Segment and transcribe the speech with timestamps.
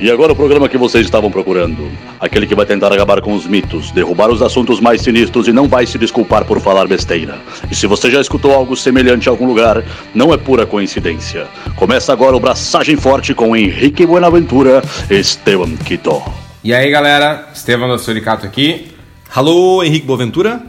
[0.00, 1.90] E agora o programa que vocês estavam procurando.
[2.18, 5.68] Aquele que vai tentar acabar com os mitos, derrubar os assuntos mais sinistros e não
[5.68, 7.38] vai se desculpar por falar besteira.
[7.70, 9.84] E se você já escutou algo semelhante em algum lugar,
[10.14, 11.46] não é pura coincidência.
[11.76, 16.22] Começa agora o Braçagem Forte com Henrique Buenaventura e Esteban Quito.
[16.64, 18.88] E aí galera, Esteban do Suricato aqui.
[19.34, 20.62] Alô, Henrique Boaventura.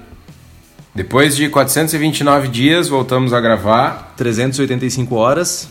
[0.93, 4.13] Depois de 429 dias, voltamos a gravar.
[4.17, 5.69] 385 horas.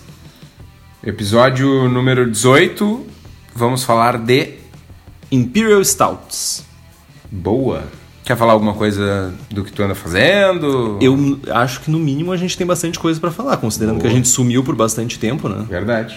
[1.04, 3.19] Episódio número 18.
[3.54, 4.54] Vamos falar de.
[5.30, 6.64] Imperial Stouts.
[7.30, 7.84] Boa.
[8.24, 10.98] Quer falar alguma coisa do que tu anda fazendo?
[11.00, 14.02] Eu acho que no mínimo a gente tem bastante coisa pra falar, considerando Boa.
[14.02, 15.64] que a gente sumiu por bastante tempo, né?
[15.68, 16.16] Verdade.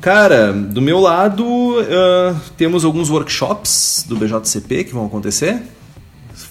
[0.00, 1.44] Cara, do meu lado,
[1.88, 5.62] ah, temos alguns workshops do BJCP que vão acontecer.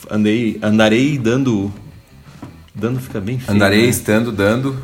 [0.09, 1.71] Andei, andarei dando.
[2.73, 3.55] Dando fica bem feio.
[3.55, 3.89] Andarei né?
[3.89, 4.77] estando, dando.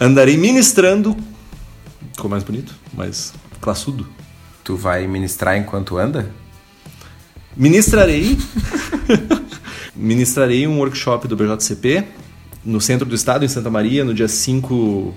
[0.00, 1.16] Andarei ministrando.
[2.14, 4.06] Ficou mais bonito, mais classudo.
[4.64, 6.28] Tu vai ministrar enquanto anda?
[7.56, 8.36] Ministrarei.
[9.94, 12.04] ministrarei um workshop do BJCP
[12.64, 15.14] no centro do estado, em Santa Maria, no dia 5.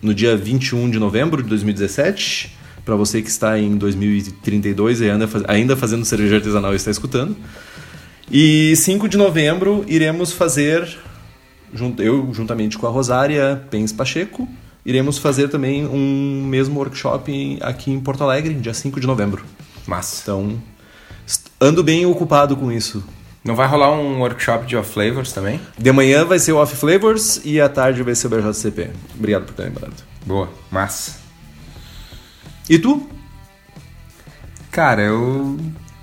[0.00, 2.56] No dia 21 de novembro de 2017.
[2.84, 6.90] Para você que está em 2032 e ainda, faz- ainda fazendo cerveja artesanal e está
[6.90, 7.36] escutando.
[8.30, 10.96] E 5 de novembro iremos fazer,
[11.98, 14.48] eu juntamente com a Rosária Pens Pacheco,
[14.88, 19.44] iremos fazer também um mesmo workshop aqui em Porto Alegre, dia 5 de novembro.
[19.86, 20.22] Massa.
[20.22, 20.58] Então,
[21.60, 23.04] ando bem ocupado com isso.
[23.44, 25.60] Não vai rolar um workshop de off flavors também?
[25.76, 28.90] De manhã vai ser o Off Flavors e à tarde vai ser o BJCP.
[29.14, 29.94] Obrigado por ter lembrado.
[30.24, 30.48] Boa.
[30.70, 31.18] Massa.
[32.68, 33.06] E tu?
[34.70, 35.58] Cara, eu.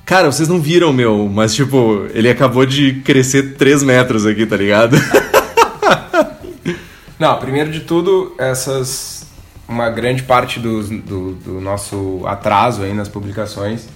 [0.05, 4.55] Cara, vocês não viram, meu, mas tipo, ele acabou de crescer 3 metros aqui, tá
[4.55, 4.95] ligado?
[7.17, 9.25] Não, primeiro de tudo, essas.
[9.67, 13.87] Uma grande parte do, do, do nosso atraso aí nas publicações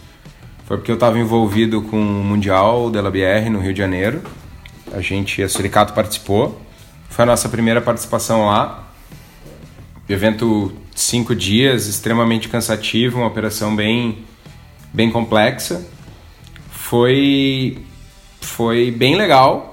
[0.70, 4.22] foi porque eu estava envolvido com o Mundial da LBR no Rio de Janeiro.
[4.92, 6.62] A gente, a Suricato participou.
[7.10, 8.88] Foi a nossa primeira participação lá.
[10.08, 14.20] Evento cinco dias, extremamente cansativo, uma operação bem,
[14.94, 15.88] bem complexa.
[16.70, 17.80] Foi,
[18.40, 19.69] foi bem legal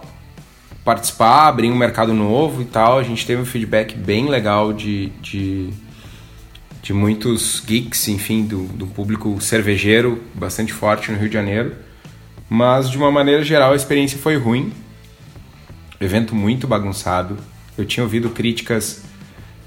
[0.86, 3.00] participar, abrir um mercado novo e tal.
[3.00, 5.70] A gente teve um feedback bem legal de, de,
[6.80, 11.74] de muitos geeks, enfim, do, do público cervejeiro bastante forte no Rio de Janeiro.
[12.48, 14.72] Mas, de uma maneira geral, a experiência foi ruim.
[16.00, 17.36] Evento muito bagunçado.
[17.76, 19.02] Eu tinha ouvido críticas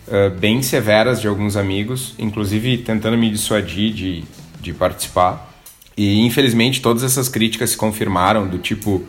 [0.08, 4.24] eh, bem severas de alguns amigos, inclusive tentando me dissuadir de,
[4.62, 5.53] de participar.
[5.97, 9.03] E infelizmente todas essas críticas se confirmaram, do tipo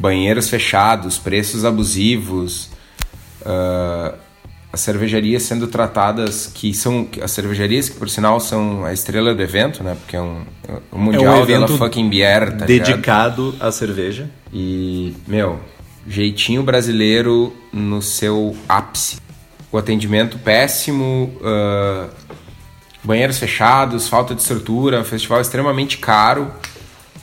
[0.00, 2.70] banheiros fechados, preços abusivos,
[3.44, 4.14] ah,
[4.72, 9.42] as cervejarias sendo tratadas que são as cervejarias que por sinal são a estrela do
[9.42, 9.96] evento, né?
[10.00, 10.42] Porque é um,
[10.92, 12.66] um mundial dela fucking beer, tá ligado?
[12.66, 14.30] dedicado à cerveja.
[14.52, 15.60] E, meu,
[16.08, 19.18] jeitinho brasileiro no seu ápice.
[19.72, 22.08] O atendimento péssimo, ah,
[23.04, 26.50] banheiros fechados, falta de estrutura, um festival extremamente caro.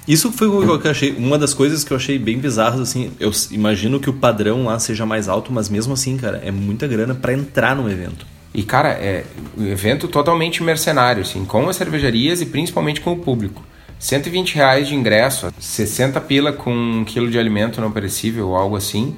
[0.07, 3.12] Isso foi o que eu achei, uma das coisas que eu achei bem bizarras, assim.
[3.19, 6.88] Eu imagino que o padrão lá seja mais alto, mas mesmo assim, cara, é muita
[6.88, 8.25] grana pra entrar no evento.
[8.53, 9.25] E, cara, é
[9.57, 13.62] um evento totalmente mercenário, assim, com as cervejarias e principalmente com o público.
[14.00, 18.75] 120 reais de ingresso, 60 pila com um quilo de alimento não perecível ou algo
[18.75, 19.16] assim.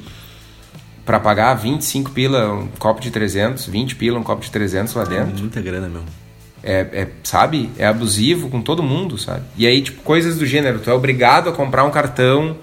[1.05, 5.03] Pra pagar 25 pila um copo de 300, 20 pila um copo de 300 lá
[5.03, 5.39] dentro.
[5.39, 6.03] Muita grana, meu.
[6.61, 7.69] É, é, sabe?
[7.77, 9.43] É abusivo com todo mundo, sabe?
[9.57, 10.79] E aí, tipo, coisas do gênero.
[10.79, 12.57] Tu é obrigado a comprar um cartão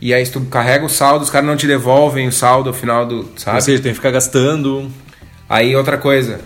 [0.00, 2.74] e aí se tu carrega o saldo, os caras não te devolvem o saldo ao
[2.74, 3.28] final do...
[3.36, 3.56] Sabe?
[3.56, 4.90] Ou seja, tem que ficar gastando.
[5.48, 6.40] Aí outra coisa,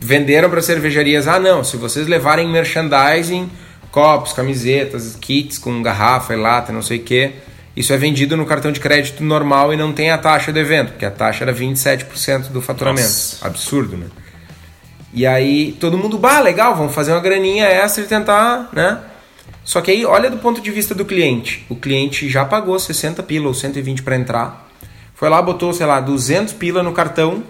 [0.00, 3.48] venderam para cervejarias, ah não, se vocês levarem merchandising,
[3.90, 7.30] copos, camisetas, kits com garrafa e lata, não sei o que,
[7.76, 10.90] isso é vendido no cartão de crédito normal e não tem a taxa do evento,
[10.90, 13.06] porque a taxa era 27% do faturamento.
[13.06, 13.46] Nossa.
[13.46, 14.06] Absurdo, né?
[15.12, 18.98] E aí todo mundo, bah, legal, vamos fazer uma graninha extra e tentar, né?
[19.64, 21.64] Só que aí, olha do ponto de vista do cliente.
[21.68, 24.68] O cliente já pagou 60 pila ou 120 para entrar.
[25.14, 27.44] Foi lá, botou, sei lá, 200 pila no cartão,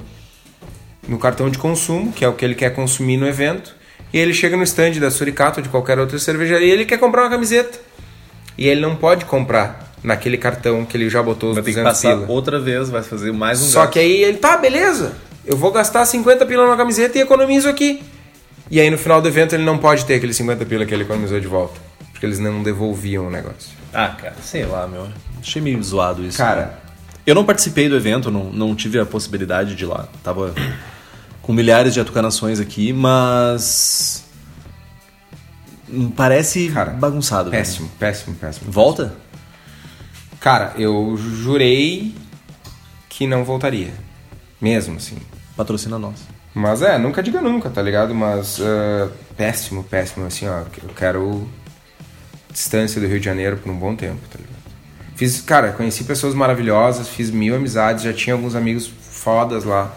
[1.08, 3.74] no cartão de consumo, que é o que ele quer consumir no evento.
[4.12, 6.98] E ele chega no stand da Suricato ou de qualquer outra cervejaria e ele quer
[6.98, 7.78] comprar uma camiseta.
[8.58, 11.76] E ele não pode comprar naquele cartão que ele já botou os Vai ter que
[11.80, 12.30] 200 passar pila.
[12.30, 13.92] outra vez, vai fazer mais um Só gasto.
[13.92, 15.14] que aí ele, tá, beleza,
[15.44, 18.02] eu vou gastar 50 pila numa camiseta e economizo aqui.
[18.70, 21.02] E aí no final do evento ele não pode ter aqueles 50 pila que ele
[21.02, 21.80] economizou de volta.
[22.12, 23.70] Porque eles não devolviam o negócio.
[23.92, 25.08] Ah, cara, sei lá, meu.
[25.40, 26.38] Achei meio zoado isso.
[26.38, 26.78] Cara,
[27.26, 30.08] Eu não participei do evento, não, não tive a possibilidade de ir lá.
[30.22, 30.54] Tava
[31.42, 34.24] com milhares de atucanações aqui, mas.
[36.16, 37.50] Parece Cara, bagunçado.
[37.50, 38.70] Péssimo, péssimo, péssimo.
[38.72, 39.14] Volta?
[40.40, 42.14] Cara, eu jurei
[43.08, 43.92] que não voltaria.
[44.60, 45.16] Mesmo, assim.
[45.56, 46.14] Patrocina nós.
[46.54, 48.14] Mas é, nunca diga nunca, tá ligado?
[48.14, 50.62] Mas ah, péssimo, péssimo, assim, ó.
[50.82, 51.48] Eu quero
[52.50, 54.52] distância do Rio de Janeiro por um bom tempo, tá ligado?
[55.16, 59.94] Fiz, cara, conheci pessoas maravilhosas, fiz mil amizades, já tinha alguns amigos fodas lá.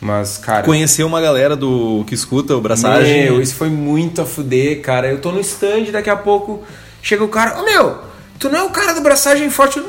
[0.00, 0.64] Mas, cara.
[0.64, 3.24] Conhecer uma galera do que escuta o Braçagem.
[3.24, 5.08] Meu, isso foi muito a fuder, cara.
[5.08, 6.62] Eu tô no stand, daqui a pouco
[7.02, 7.98] chega o cara, ô meu,
[8.38, 9.80] tu não é o cara do braçagem forte?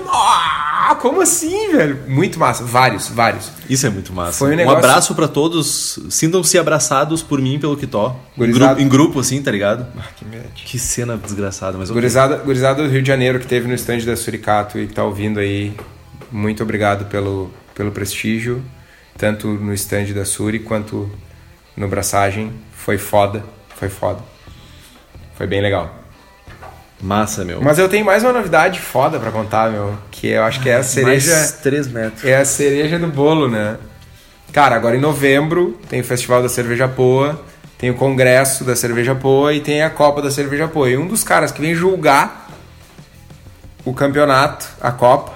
[0.91, 1.99] Ah, como assim, velho?
[2.07, 2.63] Muito massa.
[2.63, 3.51] Vários, vários.
[3.69, 4.39] Isso é muito massa.
[4.39, 5.99] Foi um negócio- abraço pra todos.
[6.09, 8.19] Sintam-se abraçados por mim pelo Kitó.
[8.35, 9.85] Grupo, em grupo, assim, tá ligado?
[9.95, 10.25] Ah, que.
[10.65, 11.91] Que cena desgraçada, mas.
[11.91, 15.03] Gurizada, gurizada do Rio de Janeiro que teve no stand da Suricato e que tá
[15.03, 15.75] ouvindo aí,
[16.31, 18.63] muito obrigado pelo, pelo prestígio,
[19.15, 21.07] tanto no stand da Suri quanto
[21.77, 22.51] no Braçagem.
[22.71, 23.43] Foi foda,
[23.75, 24.21] foi foda.
[25.35, 25.98] Foi bem legal.
[27.01, 27.61] Massa, meu.
[27.61, 30.75] Mas eu tenho mais uma novidade foda pra contar, meu, que eu acho que é
[30.75, 31.33] a cereja...
[31.33, 32.25] Mais 3 metros.
[32.25, 33.77] É a cereja do bolo, né?
[34.51, 37.39] Cara, agora em novembro tem o Festival da Cerveja Poa,
[37.77, 40.89] tem o Congresso da Cerveja Poa e tem a Copa da Cerveja Poa.
[40.89, 42.49] E um dos caras que vem julgar
[43.85, 45.31] o campeonato, a Copa,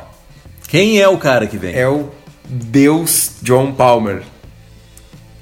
[0.67, 1.73] Quem é o cara que vem?
[1.75, 2.09] é o
[2.43, 4.23] Deus John Palmer.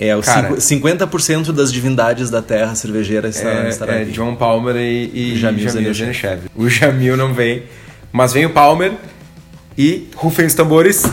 [0.03, 0.59] É, o Cara.
[0.59, 4.11] cinqu- 50% das divindades da terra cervejeira está, É, estará é aqui.
[4.11, 6.39] John Palmer e, e Jamil Jamil.
[6.55, 7.63] O Jamil não vem,
[8.11, 8.93] mas vem o Palmer
[9.77, 11.03] e rufem os tambores.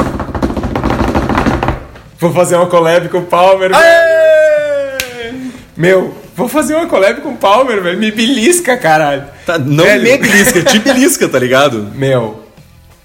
[2.19, 3.70] Vou fazer uma collab com o Palmer.
[3.70, 5.52] velho.
[5.76, 7.99] Meu, vou fazer uma collab com o Palmer, velho.
[7.99, 9.25] Me belisca, caralho.
[9.46, 10.02] Tá, não Velho.
[10.02, 11.90] me belisca, te belisca, tá ligado?
[11.94, 12.43] Meu,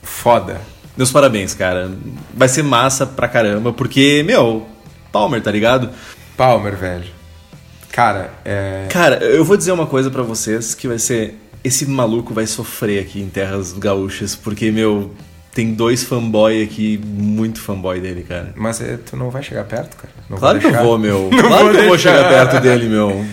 [0.02, 0.62] foda.
[0.98, 1.92] Meus parabéns, cara.
[2.34, 4.66] Vai ser massa pra caramba, porque, meu,
[5.14, 5.92] Palmer, tá ligado?
[6.36, 7.06] Palmer, velho.
[7.92, 8.88] Cara, é.
[8.90, 11.40] Cara, eu vou dizer uma coisa pra vocês que vai ser.
[11.64, 15.14] Esse maluco vai sofrer aqui em terras gaúchas, porque, meu,
[15.54, 18.52] tem dois fanboy aqui, muito fanboy dele, cara.
[18.56, 20.12] Mas é, tu não vai chegar perto, cara?
[20.28, 20.84] Não Claro que eu deixar.
[20.86, 21.30] vou, meu.
[21.32, 23.24] Não claro vou que eu vou chegar perto dele, meu.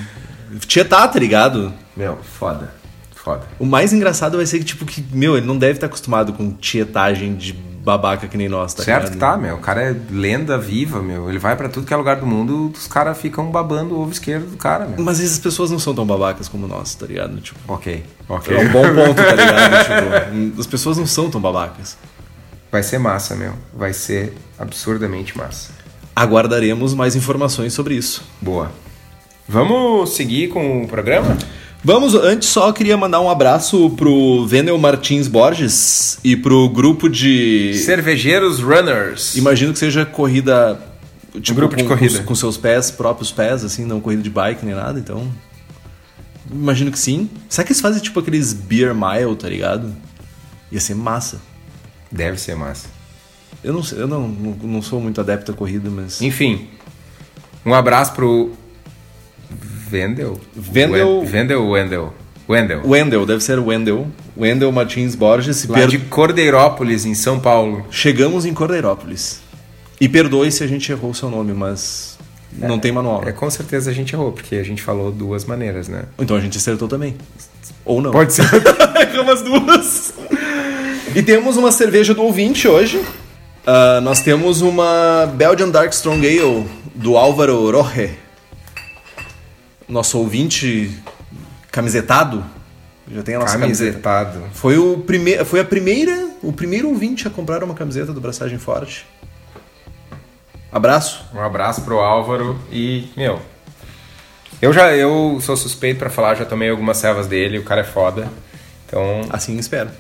[0.66, 1.72] Tietá, tá ligado?
[1.96, 2.72] Meu, foda.
[3.14, 3.42] Foda.
[3.58, 6.52] O mais engraçado vai ser que, tipo, que, meu, ele não deve estar acostumado com
[6.52, 9.56] tietagem de babaca que nem nós, tá certo que tá, meu.
[9.56, 11.28] O cara é lenda viva, meu.
[11.28, 14.12] Ele vai pra tudo que é lugar do mundo, os caras ficam babando o ovo
[14.12, 15.02] esquerdo do cara, meu.
[15.04, 17.40] Mas essas pessoas não são tão babacas como nós, tá ligado?
[17.40, 18.56] Tipo, Ok, ok.
[18.56, 20.34] é um bom ponto, tá ligado?
[20.50, 21.96] tipo, as pessoas não são tão babacas.
[22.70, 23.52] Vai ser massa, meu.
[23.74, 25.72] Vai ser absurdamente massa.
[26.14, 28.22] Aguardaremos mais informações sobre isso.
[28.40, 28.70] Boa.
[29.48, 31.36] Vamos seguir com o programa?
[31.82, 37.74] Vamos, antes só queria mandar um abraço pro Venel Martins Borges e pro grupo de.
[37.74, 39.34] Cervejeiros Runners.
[39.36, 40.78] Imagino que seja corrida.
[41.40, 42.18] Tipo, grupo de com, corrida.
[42.18, 45.26] Com, com seus pés, próprios pés, assim, não corrida de bike nem nada, então.
[46.50, 47.30] Imagino que sim.
[47.48, 49.94] Será que eles fazem tipo aqueles beer mile, tá ligado?
[50.70, 51.40] Ia ser massa.
[52.12, 52.88] Deve ser massa.
[53.64, 56.20] Eu não sei, eu não, não, não sou muito adepto à corrida, mas.
[56.20, 56.68] Enfim,
[57.64, 58.52] um abraço pro
[59.90, 60.40] Vendel.
[60.54, 62.14] Vendel- Vendel Wendel.
[62.48, 62.80] Wendel.
[62.84, 64.06] Wendel, deve ser Wendel.
[64.36, 65.66] Wendel Martins Borges.
[65.66, 65.88] Lá per...
[65.88, 67.84] de Cordeirópolis, em São Paulo.
[67.90, 69.40] Chegamos em Cordeirópolis.
[70.00, 72.16] E perdoe se a gente errou o seu nome, mas
[72.56, 73.22] não tem manual.
[73.26, 76.04] É, com certeza a gente errou, porque a gente falou duas maneiras, né?
[76.18, 77.16] Então a gente acertou também.
[77.84, 78.10] Ou não.
[78.10, 78.44] Pode ser.
[79.00, 80.14] Erramos as duas.
[81.14, 83.02] E temos uma cerveja do ouvinte hoje.
[83.66, 88.10] Ah, nós temos uma Belgian Dark Strong Ale do Álvaro Roche.
[89.90, 90.98] Nosso ouvinte
[91.70, 92.44] camisetado.
[93.12, 93.98] Já tem a nossa camiseta.
[93.98, 94.44] Camisetado.
[94.54, 95.44] Foi, o prime...
[95.44, 99.04] Foi a primeira, o primeiro ouvinte a comprar uma camiseta do Braçagem Forte.
[100.70, 101.24] Abraço.
[101.34, 103.40] Um abraço pro Álvaro e, meu.
[104.62, 107.84] Eu já eu sou suspeito pra falar, já tomei algumas servas dele, o cara é
[107.84, 108.28] foda.
[108.86, 109.90] Então, Assim espero.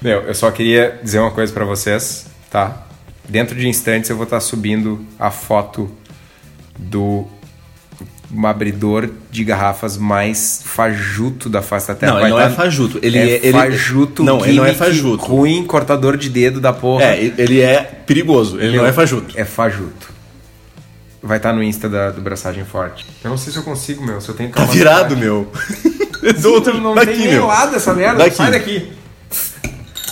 [0.00, 2.86] meu, eu só queria dizer uma coisa pra vocês, tá?
[3.28, 5.90] Dentro de instantes eu vou estar subindo a foto
[6.78, 7.26] do
[8.32, 12.12] um abridor de garrafas mais fajuto da face da Terra.
[12.14, 12.98] Não, ele não tá- é fajuto.
[13.02, 14.22] Ele é, é- ele- fajuto.
[14.24, 15.24] Não, ele não é fajuto.
[15.24, 17.04] Ruim, cortador de dedo da porra.
[17.04, 18.58] É, ele é perigoso.
[18.60, 19.34] Ele não é fajuto.
[19.38, 20.12] É fajuto.
[21.22, 23.06] Vai estar no Insta da, do Braçagem Forte.
[23.22, 24.20] Eu não sei se eu consigo, meu.
[24.20, 25.50] Se eu tenho Tá virado, meu.
[26.40, 27.46] Do outro, Não daqui, tem nem meu.
[27.46, 28.18] lado essa merda.
[28.24, 28.36] Daqui.
[28.36, 28.92] Sai daqui.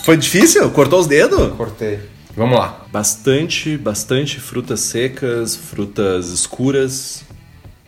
[0.05, 0.71] Foi difícil?
[0.71, 1.53] Cortou os dedos?
[1.55, 2.01] Cortei.
[2.35, 2.83] Vamos lá.
[2.91, 7.23] Bastante, bastante frutas secas, frutas escuras.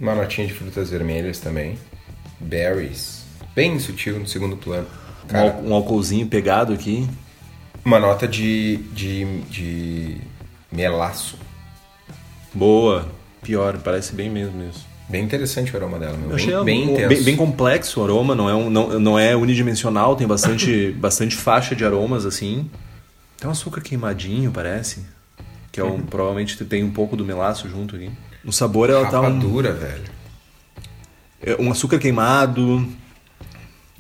[0.00, 1.78] Uma notinha de frutas vermelhas também.
[2.40, 3.24] Berries.
[3.54, 4.86] Bem sutil no segundo plano.
[5.24, 7.08] Um, Cara, ál- um álcoolzinho pegado aqui.
[7.84, 10.16] uma nota de, de, de
[10.72, 11.38] melaço.
[12.52, 13.08] Boa.
[13.42, 14.86] Pior, parece bem mesmo isso.
[15.08, 16.30] Bem interessante o aroma dela, meu.
[16.30, 17.08] Eu achei bem, bem um- intenso.
[17.08, 21.36] bem, bem complexo o aroma, não é, um, não, não é unidimensional, tem bastante, bastante
[21.36, 22.70] faixa de aromas assim.
[23.36, 25.04] Tem um açúcar queimadinho, parece.
[25.70, 28.10] Que é um, provavelmente tem um pouco do melaço junto aqui.
[28.44, 30.04] No sabor ela tá um, Rapadura, velho.
[31.42, 32.86] é um açúcar queimado,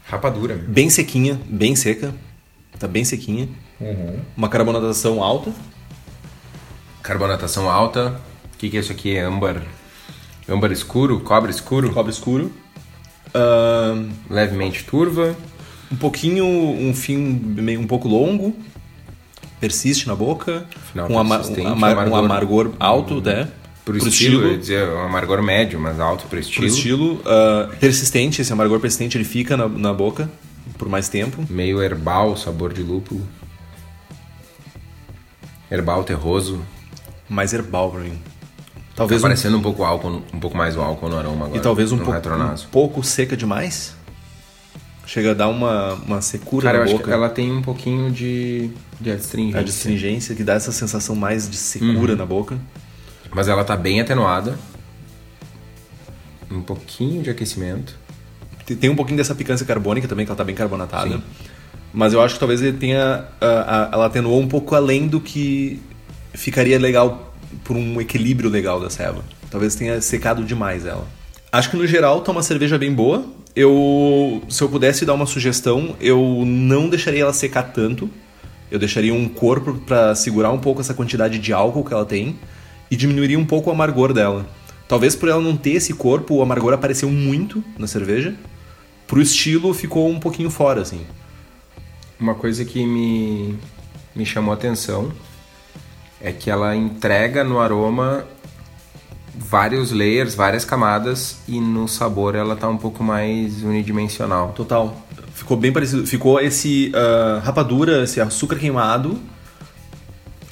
[0.06, 0.66] Rapadura, meu.
[0.68, 2.14] bem sequinha, bem seca.
[2.78, 3.48] Tá bem sequinha.
[4.36, 5.50] Uma carbonatação alta.
[7.02, 8.20] Carbonatação alta.
[8.54, 9.16] O que, que é isso aqui?
[9.16, 9.62] É âmbar.
[10.48, 11.20] âmbar escuro?
[11.20, 11.92] Cobre escuro?
[11.92, 12.52] Cobre escuro.
[13.34, 15.36] Ahn, Levemente turva.
[15.90, 18.56] um pouquinho, um fim meio um pouco longo.
[19.60, 20.66] Persiste na boca.
[20.92, 22.18] Final com ama- um, ama- um amargor.
[22.24, 23.48] amargor alto, né?
[23.84, 26.66] Pro, estilo, eu ia dizer, um amargor médio, mas alto pro Pro estilo.
[26.66, 30.30] estilo ah, persistente, esse amargor persistente ele fica na, na boca
[30.78, 31.44] por mais tempo.
[31.50, 33.26] Meio herbal, sabor de lúpulo.
[35.70, 36.60] Herbal terroso.
[37.28, 38.18] Mais herbal pra mim.
[38.94, 41.58] Tá Talvez um, parecendo um pouco álcool, um pouco mais o álcool no aroma agora.
[41.58, 43.94] e talvez um pouco, um pouco seca demais.
[45.06, 47.04] Chega a dar uma, uma secura Cara, eu na acho boca.
[47.04, 49.60] que ela tem um pouquinho de, de astringência.
[49.60, 52.18] A astringência que dá essa sensação mais de secura Uhum.
[52.18, 52.56] na boca.
[53.34, 54.56] Mas ela tá bem atenuada.
[56.50, 57.98] Um pouquinho de aquecimento.
[58.80, 61.20] Tem- um pouquinho dessa picância carbônica também, que ela tá bem carbonatada.
[61.92, 63.24] Mas eu acho que talvez ele tenha.
[63.40, 65.80] ah, ela atenuou um pouco além do que
[66.32, 69.22] ficaria legal por um equilíbrio legal da ceva.
[69.50, 71.06] Talvez tenha secado demais ela.
[71.52, 73.24] Acho que no geral tá uma cerveja bem boa.
[73.54, 78.10] Eu, se eu pudesse dar uma sugestão, eu não deixaria ela secar tanto.
[78.70, 82.36] Eu deixaria um corpo para segurar um pouco essa quantidade de álcool que ela tem
[82.90, 84.46] e diminuiria um pouco o amargor dela.
[84.86, 88.34] Talvez por ela não ter esse corpo, o amargor apareceu muito na cerveja.
[89.06, 91.06] Pro estilo ficou um pouquinho fora, assim.
[92.18, 93.58] Uma coisa que me,
[94.14, 95.10] me chamou a atenção
[96.20, 98.26] é que ela entrega no aroma
[99.36, 104.52] vários layers, várias camadas e no sabor ela tá um pouco mais unidimensional.
[104.52, 104.96] Total.
[105.34, 106.06] Ficou bem parecido.
[106.06, 109.18] Ficou esse ah, rapadura, esse açúcar queimado.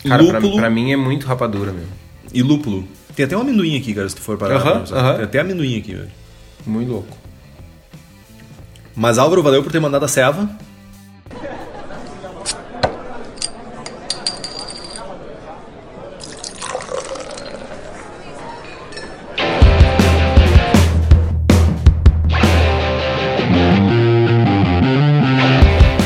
[0.07, 2.02] Cara, pra, lúpulo pra mim é muito rapadura mesmo.
[2.33, 2.87] E lúpulo.
[3.15, 4.57] Tem até um amendoim aqui, cara, se tu for parar.
[4.57, 4.97] Aham, pra pensar.
[4.97, 5.15] aham.
[5.17, 6.11] Tem até amendoim aqui, velho.
[6.67, 7.17] Muito louco.
[8.95, 10.49] Mas Álvaro, valeu por ter mandado a ceva.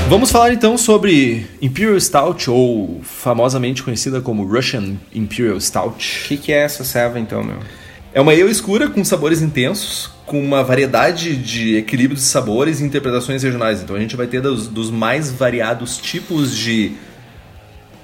[0.09, 6.23] Vamos falar então sobre Imperial Stout, ou famosamente conhecida como Russian Imperial Stout.
[6.25, 7.57] O que, que é essa ceva então, meu?
[8.15, 12.85] É uma ale escura com sabores intensos, com uma variedade de equilíbrio de sabores e
[12.85, 13.83] interpretações regionais.
[13.83, 16.93] Então a gente vai ter dos, dos mais variados tipos de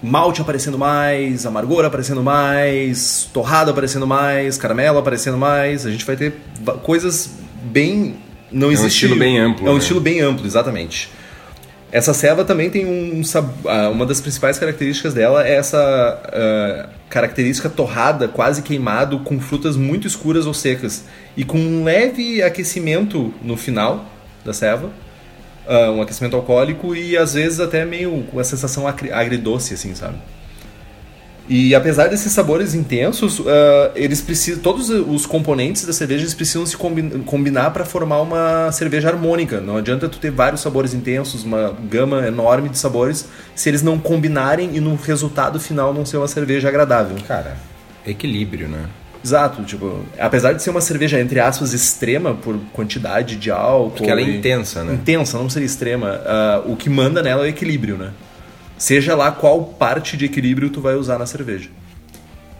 [0.03, 5.87] malte aparecendo mais, amargor aparecendo mais, torrado aparecendo mais, caramelo aparecendo mais.
[5.87, 6.35] A gente vai ter
[6.83, 7.31] coisas
[7.63, 8.17] bem
[8.51, 9.79] não um existe estilo bem amplo, É um né?
[9.79, 11.09] estilo bem amplo, exatamente.
[11.93, 13.21] Essa ceva também tem um
[13.67, 19.77] ah, uma das principais características dela é essa ah, característica torrada, quase queimado, com frutas
[19.77, 21.05] muito escuras ou secas
[21.37, 24.07] e com um leve aquecimento no final
[24.43, 24.91] da ceva,
[25.69, 30.17] ah, um aquecimento alcoólico e às vezes até meio com a sensação agridoce, assim, sabe?
[31.49, 36.65] E apesar desses sabores intensos, ah, eles precisam, todos os componentes da cerveja eles precisam
[36.65, 39.61] se combi- combinar para formar uma cerveja harmônica.
[39.61, 43.99] Não adianta tu ter vários sabores intensos, uma gama enorme de sabores, se eles não
[43.99, 47.17] combinarem e no resultado final não ser uma cerveja agradável.
[47.27, 47.57] Cara,
[48.07, 48.85] equilíbrio, né?
[49.25, 54.11] Exato, tipo, apesar de ser uma cerveja entre aspas extrema por quantidade de álcool, Porque
[54.11, 54.95] ela é intensa, né?
[54.95, 56.21] intensa, não seria extrema.
[56.25, 58.11] ah, o que manda nela é o equilíbrio, né?
[58.83, 61.71] Seja lá qual parte de equilíbrio tu vai usar na cerveja.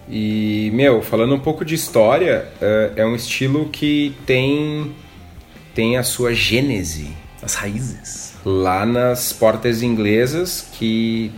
[0.09, 4.95] E, meu, falando um pouco de história, é, é um estilo que tem,
[5.75, 7.11] tem a sua gênese
[7.41, 8.35] As raízes.
[8.45, 11.29] lá nas portas inglesas que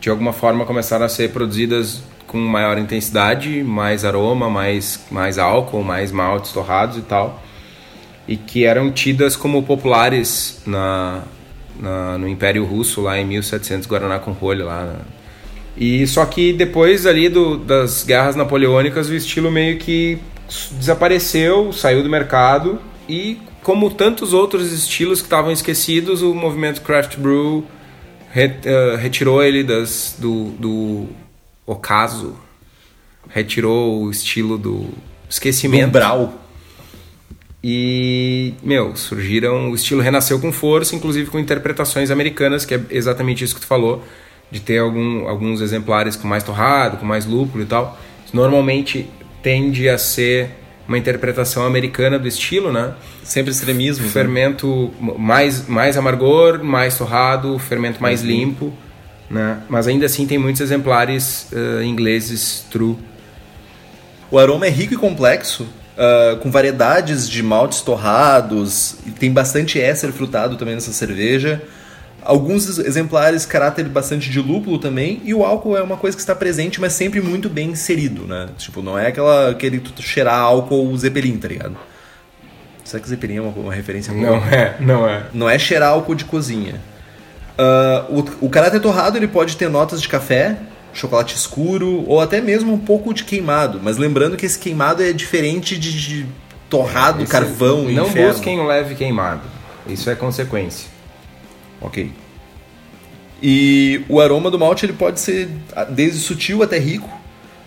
[0.00, 5.82] de alguma forma começaram a ser produzidas com maior intensidade, mais aroma, mais, mais álcool,
[5.82, 7.42] mais maltes torrados e tal,
[8.28, 11.24] e que eram tidas como populares na,
[11.78, 14.84] na- no Império Russo lá em 1700 Guaraná com rolho lá.
[14.84, 14.96] né?
[15.76, 20.18] E só que depois ali do, das guerras napoleônicas o estilo meio que
[20.72, 27.16] desapareceu, saiu do mercado e como tantos outros estilos que estavam esquecidos, o movimento craft
[27.18, 27.64] brew
[28.32, 31.06] re- eh, retirou ele das, do, do
[31.66, 32.34] ocaso,
[33.28, 34.88] retirou o estilo do
[35.28, 35.86] esquecimento.
[35.88, 36.32] Umbral.
[37.62, 39.70] E, meu, surgiram.
[39.70, 43.66] O estilo renasceu com força, inclusive com interpretações americanas, que é exatamente isso que tu
[43.66, 44.04] falou,
[44.50, 47.98] de ter algum, alguns exemplares com mais torrado, com mais lúpulo e tal.
[48.32, 49.08] Normalmente
[49.42, 50.50] tende a ser
[50.86, 52.94] uma interpretação americana do estilo, né?
[53.22, 54.06] Sempre extremismo.
[54.06, 54.10] né?
[54.10, 58.72] Fermento mais, mais amargor, mais torrado, fermento mais limpo,
[59.30, 59.60] né?
[59.68, 62.96] Mas ainda assim tem muitos exemplares uh, ingleses true.
[64.30, 65.66] O aroma é rico e complexo,
[65.98, 71.60] uh, com variedades de maltes torrados, tem bastante éster frutado também nessa cerveja.
[72.22, 76.34] Alguns exemplares, caráter bastante de lúpulo também, e o álcool é uma coisa que está
[76.34, 78.48] presente, mas sempre muito bem inserido, né?
[78.58, 81.76] Tipo, não é aquela, aquele cheirar álcool Zeppelin, tá ligado?
[82.84, 84.24] Será que Zeppelin é uma, uma referência boa?
[84.24, 85.22] Não é, não é.
[85.32, 86.80] Não é cheirar álcool de cozinha.
[87.58, 90.56] Uh, o, o caráter torrado ele pode ter notas de café,
[91.00, 93.80] chocolate escuro ou até mesmo um pouco de queimado.
[93.82, 96.26] Mas lembrando que esse queimado é diferente de, de
[96.68, 98.32] torrado, Esse- carvão e Não inferno.
[98.32, 99.42] busquem o leve queimado.
[99.86, 100.88] Isso é consequência.
[101.80, 102.10] Ok.
[103.42, 107.08] E o aroma do malte ele pode ser ah, desde sutil até rico,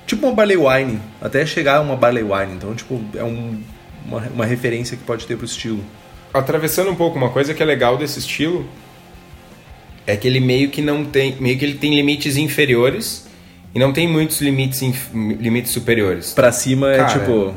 [0.06, 2.54] tipo uma barley wine, até chegar a uma barley wine.
[2.56, 3.62] Então, tipo, é um-
[4.06, 5.82] uma, uma referência que pode ter pro estilo.
[6.34, 8.66] Atravessando um pouco, uma coisa que é legal desse estilo
[10.08, 13.28] é que ele meio que não tem, meio que ele tem limites inferiores
[13.74, 16.34] e não tem muitos limites inf- limites superiores.
[16.34, 17.54] Pra cima é Cara, tipo.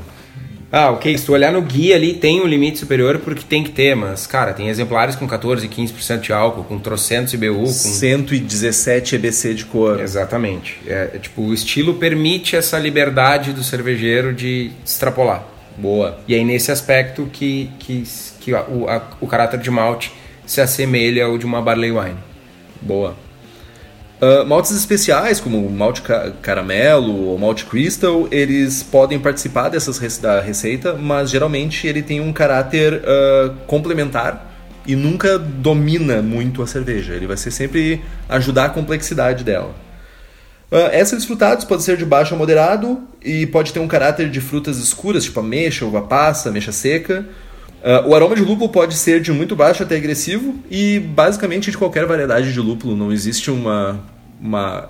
[0.76, 3.70] Ah, ok, se tu olhar no guia ali tem um limite superior porque tem que
[3.70, 9.14] ter, mas cara, tem exemplares com 14, 15% de álcool, com trocentos IBU, com 117
[9.14, 10.00] EBC de cor.
[10.00, 10.78] Exatamente.
[10.86, 15.46] É, é, tipo, o estilo permite essa liberdade do cervejeiro de extrapolar.
[15.78, 16.18] Boa.
[16.26, 18.02] E aí nesse aspecto que, que,
[18.40, 20.12] que a- o, a- o caráter de malte
[20.44, 22.16] se assemelha ao de uma barley wine.
[22.80, 23.16] Boa.
[24.20, 30.22] Ah, maltes especiais, como malte ca- caramelo ou malte crystal, eles podem participar dessas rece-
[30.22, 34.52] da receita, mas geralmente ele tem um caráter ah, complementar
[34.86, 37.14] e nunca domina muito a cerveja.
[37.14, 39.74] Ele vai ser sempre ajudar a complexidade dela.
[40.70, 44.40] Uh, ésteres frutados pode ser de baixo a moderado e pode ter um caráter de
[44.40, 47.24] frutas escuras, tipo ameixa, uva passa, ameixa seca.
[47.84, 51.76] Uh, o aroma de lúpulo pode ser de muito baixo até agressivo e basicamente de
[51.76, 52.96] qualquer variedade de lúpulo.
[52.96, 54.00] Não existe uma,
[54.40, 54.88] uma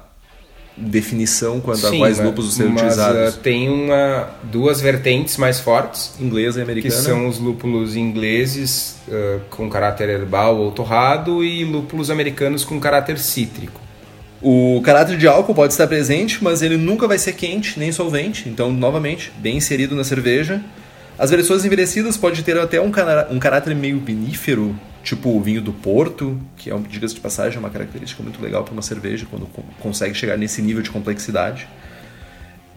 [0.76, 3.34] definição quanto a quais mas- lúpulos serem mas, utilizados.
[3.34, 6.94] ah, tem uma, duas vertentes mais fortes, Inglesa e que americana.
[6.94, 13.18] são os lúpulos ingleses ah, com caráter herbal ou torrado e lúpulos americanos com caráter
[13.18, 13.80] cítrico.
[14.40, 18.48] O caráter de álcool pode estar presente, mas ele nunca vai ser quente nem solvente.
[18.48, 20.62] Então, novamente, bem inserido na cerveja.
[21.18, 25.60] As versões envelhecidas podem ter até um, cara- um caráter meio vinífero, tipo o vinho
[25.62, 29.26] do Porto, que é, um, diga-se de passagem, uma característica muito legal para uma cerveja,
[29.30, 31.68] quando co- consegue chegar nesse nível de complexidade.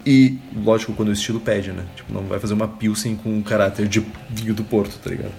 [0.05, 1.83] E, lógico, quando o estilo pede, né?
[1.95, 5.31] Tipo, não vai fazer uma Pilsen com um caráter de vinho do Porto, tá ligado?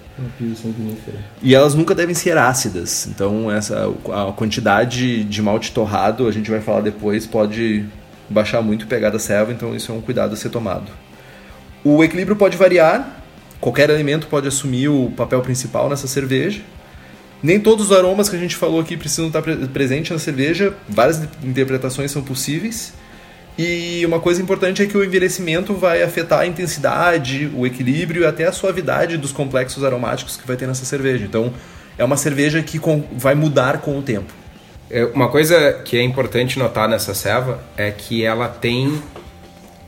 [1.41, 3.07] E elas nunca devem ser ácidas.
[3.07, 7.83] Então, essa a quantidade de malte torrado, a gente vai falar depois, pode
[8.29, 10.91] baixar muito o pH da selva, então isso é um cuidado a ser tomado.
[11.83, 13.21] O equilíbrio pode variar,
[13.59, 16.61] qualquer alimento pode assumir o papel principal nessa cerveja.
[17.41, 20.73] Nem todos os aromas que a gente falou aqui precisam estar pre presentes na cerveja,
[20.87, 22.93] várias interpretações são possíveis.
[23.57, 28.25] E uma coisa importante é que o envelhecimento vai afetar a intensidade, o equilíbrio e
[28.25, 31.25] até a suavidade dos complexos aromáticos que vai ter nessa cerveja.
[31.25, 31.53] Então,
[31.97, 32.79] é uma cerveja que
[33.11, 34.33] vai mudar com o tempo.
[34.89, 39.01] É, Uma coisa que é importante notar nessa ceva é que ela tem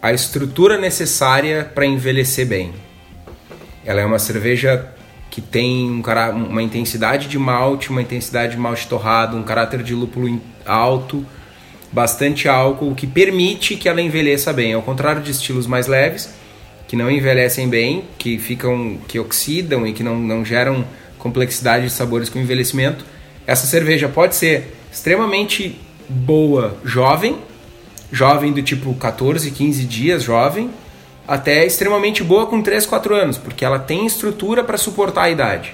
[0.01, 2.73] a estrutura necessária para envelhecer bem.
[3.85, 4.89] Ela é uma cerveja
[5.29, 6.01] que tem um
[6.35, 11.25] uma intensidade de malte, uma intensidade de malte torrado, um caráter de lúpulo alto,
[11.91, 14.73] bastante álcool, que permite que ela envelheça bem.
[14.73, 16.33] Ao contrário de estilos mais leves,
[16.87, 20.85] que não envelhecem bem, que ficam, que oxidam e que não, não geram
[21.17, 23.05] complexidade de sabores com envelhecimento,
[23.47, 27.37] essa cerveja pode ser extremamente boa jovem,
[28.11, 30.69] jovem do tipo 14, 15 dias jovem,
[31.27, 35.71] até extremamente boa com 3, 4 anos, porque ela tem estrutura para suportar a idade.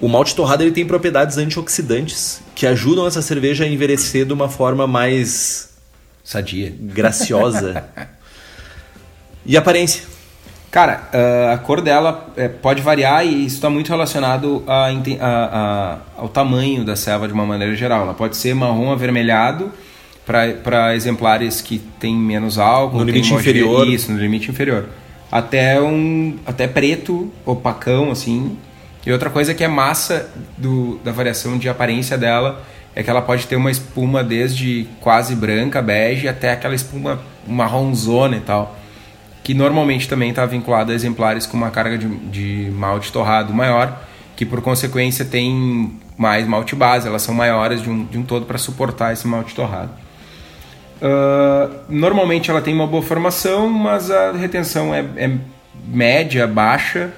[0.00, 4.48] O malte torrado ele tem propriedades antioxidantes que ajudam essa cerveja a envelhecer de uma
[4.48, 5.70] forma mais
[6.22, 6.74] Sadia.
[6.80, 7.84] graciosa.
[9.46, 10.02] e aparência?
[10.70, 14.88] Cara, ah, a cor dela é, pode variar e isso está muito relacionado a a-
[15.20, 18.02] a- ao tamanho da selva de uma maneira geral.
[18.02, 19.70] Ela pode ser marrom avermelhado
[20.26, 22.98] para exemplares que têm menos álcool.
[22.98, 23.88] No tem limite inferior.
[23.88, 24.88] Isso, no limite inferior.
[25.30, 28.56] Até um até preto, opacão, assim.
[29.06, 32.62] E outra coisa que é massa do, da variação de aparência dela
[32.94, 38.36] é que ela pode ter uma espuma desde quase branca, bege, até aquela espuma marronzona
[38.36, 38.78] e tal
[39.44, 44.00] que normalmente também está vinculado a exemplares com uma carga de, de malte torrado maior,
[44.34, 48.46] que por consequência tem mais malte base, elas são maiores de um, de um todo
[48.46, 49.90] para suportar esse malte torrado.
[51.04, 55.36] Ah, normalmente ela tem uma boa formação, mas a retenção é, é
[55.86, 57.12] média, baixa,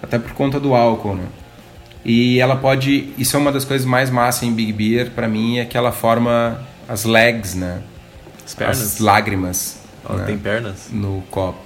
[0.00, 1.24] até por conta do álcool, né?
[2.04, 5.58] E ela pode, isso é uma das coisas mais massas em Big Beer para mim,
[5.58, 7.82] é que ela forma as legs, né?
[8.44, 8.80] As pernas.
[8.80, 9.78] As lágrimas.
[10.08, 10.24] Ela né?
[10.26, 10.88] tem pernas.
[10.92, 11.58] No copo.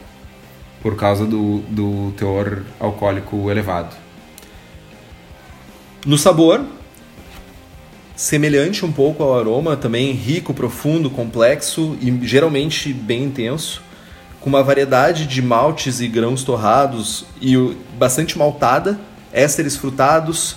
[0.83, 3.95] Por causa do, do teor alcoólico elevado.
[6.07, 6.65] No sabor,
[8.17, 13.83] semelhante um pouco ao aroma, também rico, profundo, complexo e geralmente bem intenso,
[14.41, 17.57] com uma variedade de maltes e grãos torrados e
[17.99, 18.99] bastante maltada,
[19.33, 20.57] ésteres frutados,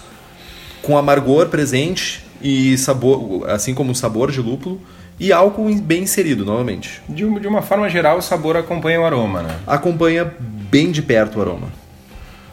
[0.82, 4.82] com amargor presente e sabor, assim como o sabor de lúpulo
[5.20, 7.02] e álcool bem inserido novamente.
[7.10, 9.60] De, de uma forma geral, o sabor acompanha o aroma, né?
[9.68, 11.68] Acompanha bem de perto o aroma.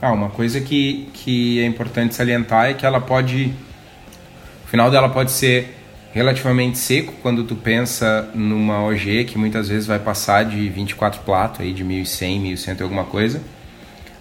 [0.02, 3.52] Ah, uma coisa que, que é importante salientar é que ela pode.
[4.76, 5.74] Final dela pode ser
[6.12, 11.62] relativamente seco quando tu pensa numa OG que muitas vezes vai passar de 24 platos,
[11.62, 13.40] aí de 1100, 1100 e alguma coisa,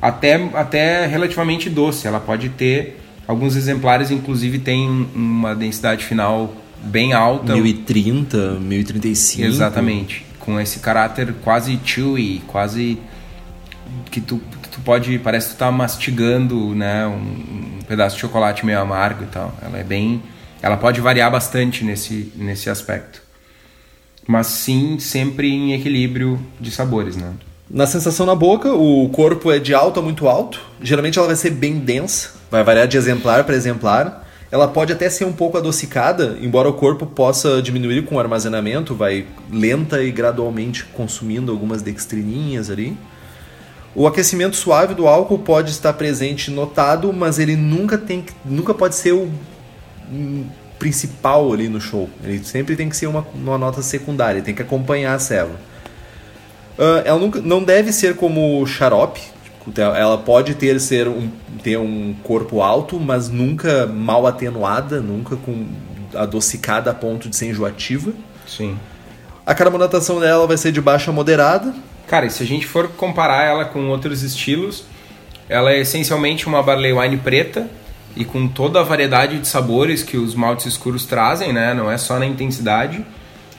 [0.02, 2.08] até, até relativamente doce.
[2.08, 3.02] Ela pode ter.
[3.28, 7.54] Alguns exemplares, inclusive, tem uma densidade final bem alta.
[7.54, 9.44] 1030, 1035.
[9.44, 10.26] Exatamente.
[10.39, 12.98] Com esse caráter quase chewy, quase
[14.10, 18.22] que tu, que tu pode, parece que tu tá mastigando, né, um, um, pedaço de
[18.22, 19.54] chocolate meio amargo e tal.
[19.62, 20.22] Ela é bem,
[20.65, 23.21] ela pode variar bastante nesse nesse aspecto.
[24.28, 27.34] Mas sim, sempre em equilíbrio de sabores, né?
[27.69, 30.60] Na sensação na boca, o corpo é de alto a muito alto.
[30.82, 34.28] Geralmente ela vai ser bem densa, vai variar de exemplar para exemplar.
[34.51, 38.95] Ela pode até ser um pouco adocicada, embora o corpo possa diminuir com o armazenamento,
[38.95, 42.97] vai lenta e gradualmente consumindo algumas dextrininhas ali.
[43.93, 48.95] O aquecimento suave do álcool pode estar presente notado, mas ele nunca tem nunca pode
[48.95, 49.32] ser o
[50.78, 52.10] principal ali no show.
[52.24, 55.60] Ele sempre tem que ser uma, uma nota secundária, tem que acompanhar a célula.
[56.78, 59.22] Uh, ela nunca, não deve ser como xarope.
[59.44, 61.30] Tipo, ela pode ter, ser um,
[61.63, 65.68] ter um corpo alto, mas nunca mal atenuada, nunca com
[66.13, 68.13] adocicada a ponto de ser enjoativa.
[68.46, 68.78] Sim.
[69.46, 71.74] A carbonatação dela vai ser de baixa a moderada.
[72.08, 74.84] Cara, e se a gente for comparar ela com outros estilos,
[75.50, 77.68] ela é essencialmente uma barley wine preta
[78.15, 81.73] e com toda a variedade de sabores que os maltes escuros trazem, né?
[81.73, 83.06] Não é só na intensidade.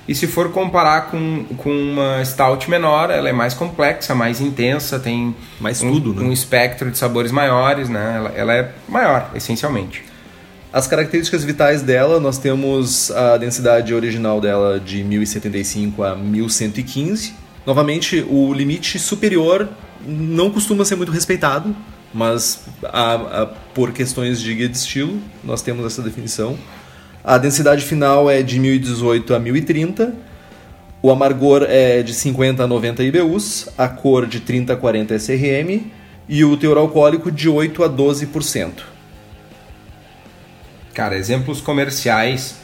[0.08, 5.00] E se for comparar com, com uma stout menor, ela é mais complexa, mais intensa,
[5.00, 6.28] tem mais um, tudo, né?
[6.28, 8.14] um espectro de sabores maiores, né?
[8.16, 10.04] Ela, ela é maior, essencialmente.
[10.72, 17.34] As características vitais dela, nós temos a densidade original dela de 1075 a 1115.
[17.64, 19.68] Novamente, o limite superior
[20.06, 21.74] não costuma ser muito respeitado,
[22.12, 26.58] mas a, a, por questões de guia de estilo, nós temos essa definição.
[27.22, 30.14] A densidade final é de 1018 a 1030.
[31.02, 35.90] O amargor é de 50 a 90 IBUs, a cor de 30 a 40 SRM
[36.28, 38.72] e o teor alcoólico de 8 a 12%.
[40.94, 42.56] Cara, exemplos comerciais.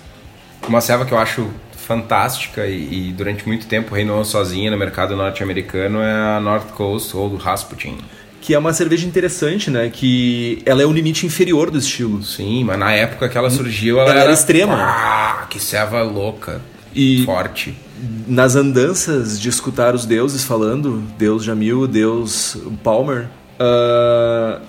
[0.67, 5.17] Uma serva que eu acho fantástica e, e durante muito tempo reinou sozinha no mercado
[5.17, 7.99] norte-americano é a North Coast ou Rasputin.
[8.43, 9.89] Que é uma cerveja interessante, né?
[9.89, 12.23] Que ela é o limite inferior do estilo.
[12.25, 14.75] Sim, mas na época que ela surgiu, ela, Ela era, era extrema.
[14.75, 16.61] Ah, que serva louca.
[16.95, 17.75] E- Forte.
[18.27, 23.29] Nas andanças de escutar os deuses falando, Deus Jamil, Deus Palmer,
[23.61, 24.61] ah,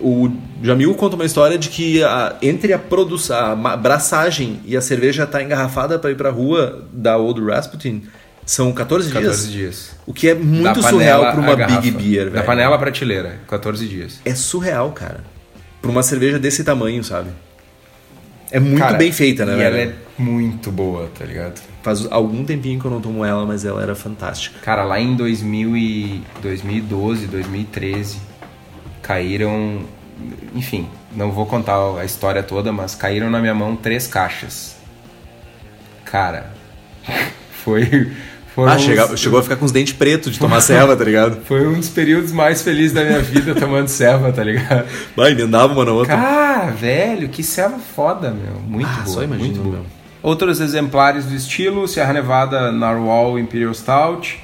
[0.00, 0.30] o
[0.62, 5.24] Jamil conta uma história de que a- entre a produção, a braçagem e a cerveja
[5.24, 8.04] estar engarrafada para ir pra rua da Old Rasputin
[8.52, 9.22] são 14 dias.
[9.24, 9.96] 14 dias.
[10.06, 11.56] O que é Da muito surreal para uma.
[11.56, 12.44] Big Beer, Da velho.
[12.44, 14.20] panela à prateleira, 14 dias.
[14.24, 15.24] É surreal, cara.
[15.80, 17.30] Pra uma cerveja desse tamanho, sabe?
[18.50, 19.74] É muito Cara, bem feita, né, E velho?
[19.76, 21.58] ela é muito boa, tá ligado?
[21.82, 24.58] Faz algum tempinho que eu não tomo ela, mas ela era fantástica.
[24.60, 28.18] Cara, lá em 2000 e 2012, 2013,
[29.00, 29.80] caíram.
[30.54, 30.86] Enfim,
[31.16, 34.76] não vou contar a história toda, mas caíram na minha mão três caixas.
[36.04, 36.50] Cara,
[37.64, 38.12] foi.
[38.54, 41.38] Foram Ah, uns- chegou, a ficar com os dentes pretos de tomar serva, tá ligado?
[41.46, 44.86] Foi um dos períodos mais felizes da minha vida tomando serva, tá ligado?
[45.16, 46.16] Vai, emendava uma na outra.
[46.16, 48.60] Cara, velho, que serva foda, meu.
[48.66, 49.06] Muito Ah, boa.
[49.14, 49.74] só imagino, muito boa.
[49.76, 49.84] meu.
[50.22, 54.38] Outros exemplares do estilo: Serra Nevada Narwhal Imperial Stout,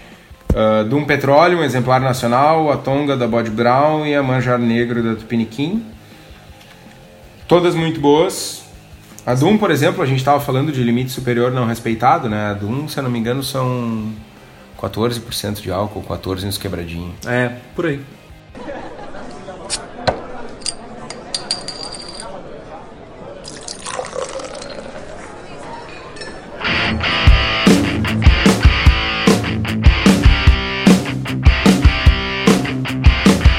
[0.52, 5.02] uh, Dum Petróleo, um exemplar nacional, a Tonga da Bod Brown e a Manjar Negro
[5.02, 5.84] da Tupiniquim.
[7.46, 8.62] Todas muito boas.
[9.28, 12.46] A Dum, por exemplo, a gente estava falando de limite superior não respeitado, né?
[12.46, 14.10] A Dum, se eu não me engano, são
[14.80, 17.14] 14% de álcool, 14 nos quebradinhos.
[17.26, 18.00] É, por aí.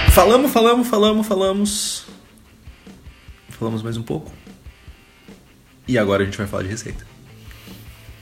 [0.10, 2.06] Falamos, falamos, falamos, falamos.
[3.50, 4.32] Falamos mais um pouco.
[5.90, 7.04] E agora a gente vai falar de receita.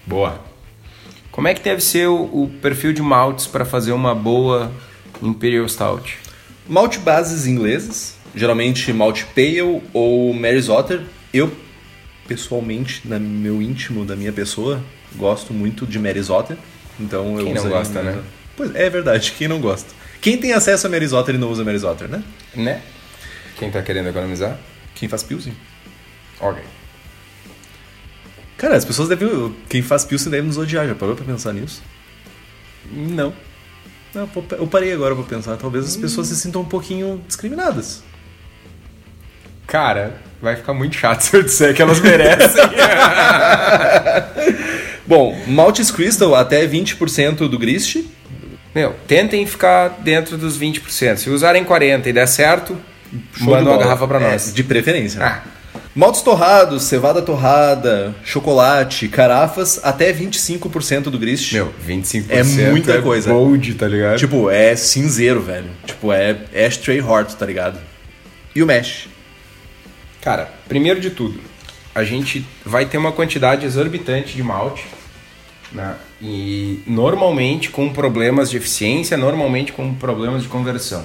[0.05, 0.39] Boa.
[1.29, 4.71] Como é que deve ser o, o perfil de maltes para fazer uma boa
[5.21, 6.17] Imperial Stout?
[6.65, 11.01] Malte bases ingleses, geralmente malte pale ou Mary's Otter.
[11.33, 11.51] Eu,
[12.25, 14.81] pessoalmente, na meu íntimo, da minha pessoa,
[15.17, 16.55] gosto muito de Mary's Otter.
[16.97, 18.23] Então eu Quem não usaria gosta, né?
[18.55, 19.93] Pois é, é verdade, quem não gosta.
[20.21, 22.23] Quem tem acesso a Mary's Otter e não usa Mary's Otter, né?
[22.55, 22.81] Né?
[23.57, 24.57] Quem tá querendo economizar?
[24.95, 25.53] Quem faz Pilsen.
[26.39, 26.63] Ok.
[28.57, 29.55] Cara, as pessoas devem.
[29.69, 30.87] Quem faz Pilsen deve nos odiar.
[30.87, 31.81] Já parou pra pensar nisso?
[32.91, 33.33] Não.
[34.13, 35.57] Não, eu parei agora pra pensar.
[35.57, 38.03] Talvez as pessoas se sintam um pouquinho discriminadas.
[39.67, 42.63] Cara, vai ficar muito chato se eu disser que elas merecem.
[45.05, 47.97] Bom, Maltes Crystal até 20% do grist.
[48.73, 51.17] Meu, tentem ficar dentro dos 20%.
[51.17, 52.77] Se usarem 40% e der certo,
[53.35, 54.53] Show manda uma garrafa pra É, nós.
[54.53, 55.23] de preferência.
[55.23, 55.43] Ah.
[55.97, 61.51] Maltes torrados, cevada torrada, chocolate, carafas, até 25% do grist.
[61.53, 63.31] Meu, 25% É muita coisa.
[63.33, 64.19] Bold, tá ligado?
[64.19, 65.71] Tipo, é cinzeiro, velho.
[65.87, 67.79] Tipo, é ashtray hort, tá ligado?
[68.53, 69.09] E o mesh?
[70.21, 71.41] Cara, primeiro de tudo,
[71.95, 74.85] a gente vai ter uma quantidade exorbitante de malte,
[75.71, 75.95] né?
[76.21, 81.03] E normalmente com problemas de eficiência, normalmente com problemas de conversão.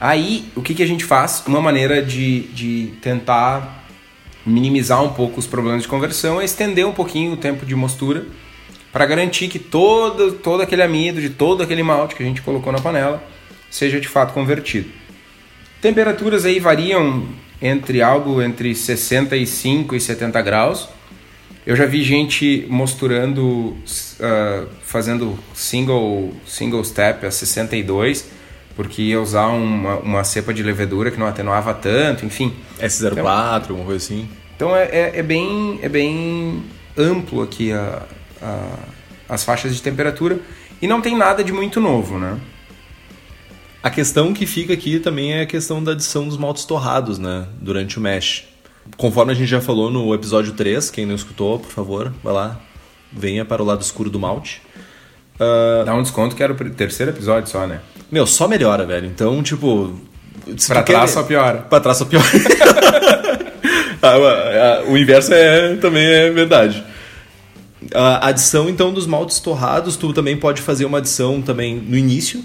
[0.00, 1.44] Aí, o que, que a gente faz?
[1.46, 3.81] Uma maneira de, de tentar
[4.44, 8.26] minimizar um pouco os problemas de conversão é estender um pouquinho o tempo de mostura
[8.92, 12.72] para garantir que todo, todo aquele amido de todo aquele malte que a gente colocou
[12.72, 13.22] na panela
[13.70, 14.90] seja de fato convertido.
[15.80, 17.26] Temperaturas aí variam
[17.60, 20.88] entre algo entre 65 e 70 graus.
[21.64, 23.76] Eu já vi gente mosturando,
[24.20, 28.28] ah, fazendo single, single step a 62,
[28.76, 32.52] porque ia usar uma, uma cepa de levedura que não atenuava tanto, enfim.
[32.80, 34.28] S04, alguma coisa assim.
[34.56, 36.62] Então é, é, é bem, é bem
[36.96, 38.02] amplo aqui a,
[38.40, 38.78] a-
[39.28, 40.38] as faixas de temperatura
[40.80, 42.38] e não tem nada de muito novo, né?
[43.82, 47.46] A questão que fica aqui também é a questão da adição dos maltes torrados, né?
[47.60, 48.44] Durante o mesh.
[48.96, 52.60] Conforme a gente já falou no episódio 3, quem não escutou, por favor, vai lá,
[53.12, 54.62] venha para o lado escuro do malte.
[55.38, 57.80] Ah, Dá um desconto que era o terceiro episódio só, né?
[58.12, 59.06] Meu, só melhora, velho.
[59.06, 59.98] Então, tipo.
[60.56, 61.58] se Pra tu quer- trás só piora.
[61.68, 62.26] Pra trás só piora.
[64.04, 66.82] Ah, ah, o inverso é, também é verdade.
[67.94, 72.42] A adição, então, dos maltes torrados, tu também pode fazer uma adição também no início.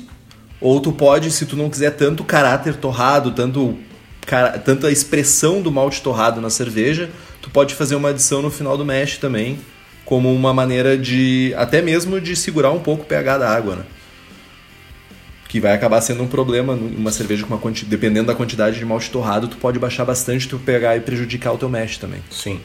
[0.62, 3.76] Ou tu pode, se tu não quiser tanto caráter torrado, tanto,
[4.24, 7.10] cara, tanta expressão do malte torrado na cerveja,
[7.42, 9.58] tu pode fazer uma adição no final do mash também,
[10.06, 13.84] como uma maneira de, até mesmo de segurar um pouco o pH da água, né?
[15.48, 17.86] Que vai acabar sendo um problema numa cerveja com uma quanti...
[17.86, 21.58] dependendo da quantidade de malte torrado, tu pode baixar bastante teu pH e prejudicar o
[21.58, 22.22] teu mash também.
[22.30, 22.60] Sim.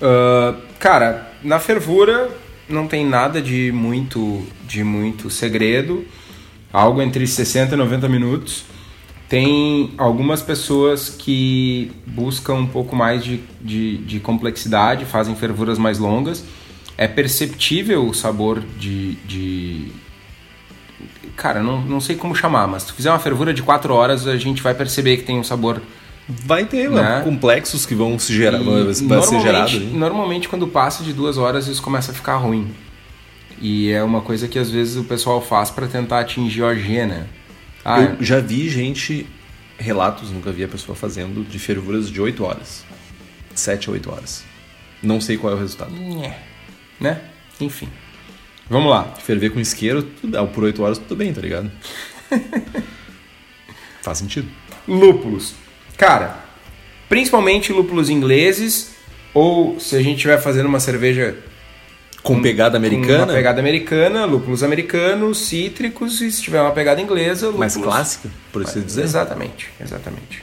[0.00, 2.30] Ah, cara, na fervura
[2.68, 6.04] não tem nada de muito, de muito segredo.
[6.72, 8.64] Algo entre 60 e 90 minutos.
[9.28, 15.98] Tem algumas pessoas que buscam um pouco mais de, de, de complexidade, fazem fervuras mais
[15.98, 16.44] longas.
[16.96, 19.14] É perceptível o sabor de.
[19.26, 19.92] de...
[21.36, 24.26] Cara, não, não sei como chamar, mas se tu fizer uma fervura de 4 horas,
[24.26, 25.80] a gente vai perceber que tem um sabor
[26.28, 27.20] Vai ter Né?
[27.22, 29.70] complexos que vão se gerar, vai ser normalmente- gerado.
[29.76, 29.86] ali.
[29.92, 32.74] Normalmente, quando passa de duas horas, isso começa a ficar ruim.
[33.62, 37.06] E é uma coisa que às vezes o pessoal faz para tentar atingir o AG,
[37.06, 37.26] né?
[37.84, 39.24] Ah, Eu já vi gente,
[39.78, 42.84] relatos, nunca vi a pessoa fazendo, de fervuras de 8 horas.
[43.54, 44.42] 7 a 8 horas.
[45.00, 45.92] Não sei qual é o resultado.
[47.00, 47.20] né?
[47.60, 47.88] Enfim.
[48.68, 49.04] Vamos lá.
[49.04, 51.70] Ferver com isqueiro, tudo, por 8 horas tudo bem, tá ligado?
[54.02, 54.48] Faz sentido.
[54.86, 55.54] Lúpulos.
[55.96, 56.36] Cara,
[57.08, 58.94] principalmente lúpulos ingleses,
[59.32, 61.36] ou se a gente estiver fazendo uma cerveja
[62.22, 67.00] Com pegada com americana, uma pegada americana, lúpulos americanos, cítricos, e se tiver uma pegada
[67.00, 67.58] inglesa, lúpulos...
[67.58, 69.02] mais clássica, por assim dizer.
[69.02, 70.42] Exatamente, exatamente.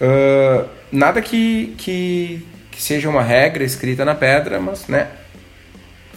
[0.00, 5.08] Ah, nada que, que, que seja uma regra escrita na pedra, mas, né,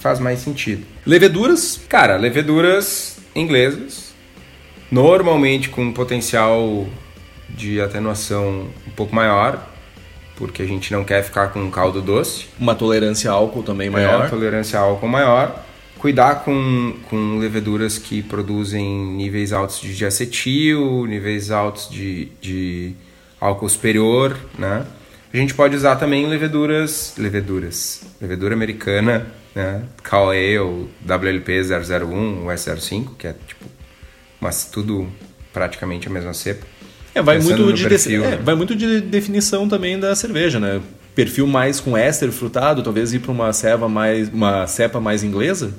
[0.03, 0.85] faz mais sentido.
[1.05, 4.13] Leveduras, Cara, leveduras inglesas,
[4.91, 6.85] normalmente com um potencial
[7.49, 9.65] de atenuação um pouco maior,
[10.35, 12.47] porque a gente não quer ficar com um caldo doce.
[12.59, 14.17] uma tolerância a álcool também Maior.
[14.17, 14.29] maior.
[14.29, 15.63] tolerância a álcool maior.
[15.97, 18.85] Cuidar com, com leveduras que produzem
[19.15, 22.93] níveis altos de diacetil, níveis altos de, de
[23.39, 24.85] álcool superior, né?
[25.33, 29.81] A gente pode usar também leveduras, leveduras, levedura americana, né?
[30.03, 33.65] Cal Ale, WLP 001, o S05, que é tipo,
[34.39, 35.07] mas tudo
[35.51, 36.65] praticamente a mesma cepa.
[37.15, 38.37] É, vai Pensando muito, de perfil, de- é, né?
[38.43, 40.81] vai muito de definição também da cerveja, né?
[41.15, 45.73] Perfil mais com éster frutado, talvez ir para uma ceva mais uma cepa mais inglesa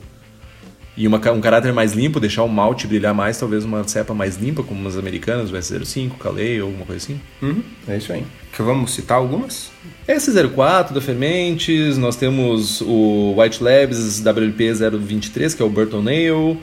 [0.96, 4.36] e uma, um caráter mais limpo, deixar o malte brilhar mais, talvez uma cepa mais
[4.36, 7.20] limpa, como umas americanas, o S05, Calais ou alguma coisa assim.
[7.42, 8.24] Uhum, é isso aí.
[8.52, 9.70] Que vamos citar algumas?
[10.08, 16.58] S04 da Fermentes, nós temos o White Labs WLP 023, que é o Burton Nail,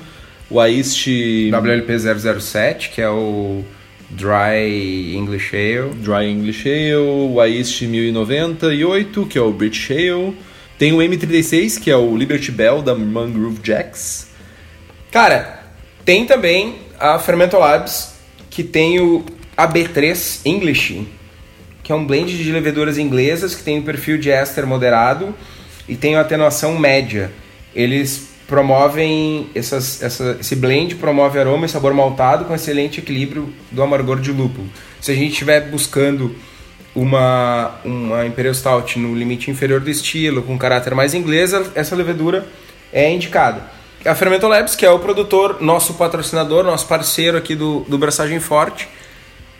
[0.50, 1.08] o Aist
[1.52, 2.00] WLP
[2.39, 3.63] 007, que é o
[4.10, 5.94] Dry English Ale.
[5.96, 10.36] Dry English Ale, o Aist 1098, que é o British Ale,
[10.82, 14.26] tem o M36, que é o Liberty Bell da Mangrove Jacks.
[15.12, 15.63] Cara,
[16.04, 18.15] tem também a Fermento Labs,
[18.50, 19.24] que tem o
[19.56, 21.08] AB3 English,
[21.84, 25.36] que é um blend de leveduras inglesas que tem um perfil de éster moderado
[25.88, 27.32] e tem uma atenuação média.
[27.76, 33.84] Eles promovem essas, essa, esse blend promove aroma e sabor maltado com excelente equilíbrio do
[33.84, 34.67] amargor de lúpulo.
[35.00, 36.36] Se a gente estiver buscando
[36.95, 42.45] uma, uma Imperial Stout no limite inferior do estilo, com caráter mais inglês, essa levedura
[42.91, 43.62] é indicada.
[44.04, 48.39] A Fermento Labs, que é o produtor, nosso patrocinador, nosso parceiro aqui do, do Braçagem
[48.39, 48.89] Forte,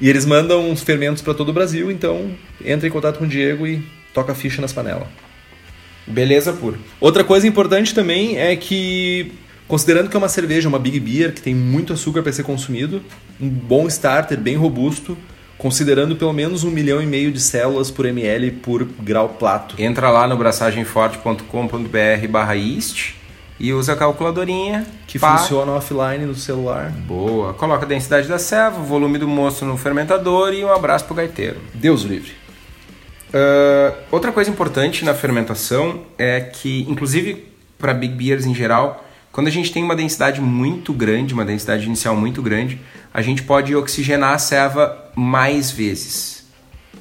[0.00, 2.30] E eles mandam os fermentos para todo o Brasil, então
[2.64, 3.82] entra em contato com o Diego e
[4.14, 5.08] toca a ficha nas panelas.
[6.06, 6.78] Beleza pura.
[7.00, 9.32] Outra coisa importante também é que,
[9.66, 13.02] considerando que é uma cerveja, uma Big Beer, que tem muito açúcar para ser consumido,
[13.40, 15.18] um bom starter, bem robusto,
[15.58, 19.74] considerando pelo menos um milhão e meio de células por ml por grau plato.
[19.82, 23.14] Entra lá no braçagemforte.com.br barra East
[23.60, 24.86] e usa a calculadorinha.
[25.06, 25.36] Que pá.
[25.36, 26.90] funciona offline no celular.
[26.90, 27.54] Boa.
[27.54, 31.14] Coloca a densidade da serva, o volume do moço no fermentador e um abraço pro
[31.14, 31.58] gaiteiro.
[31.74, 32.40] Deus livre.
[33.32, 39.46] Ah, outra coisa importante na fermentação é que, inclusive para big beers em geral, quando
[39.46, 42.80] a gente tem uma densidade muito grande, uma densidade inicial muito grande,
[43.12, 46.46] a gente pode oxigenar a ceva mais vezes.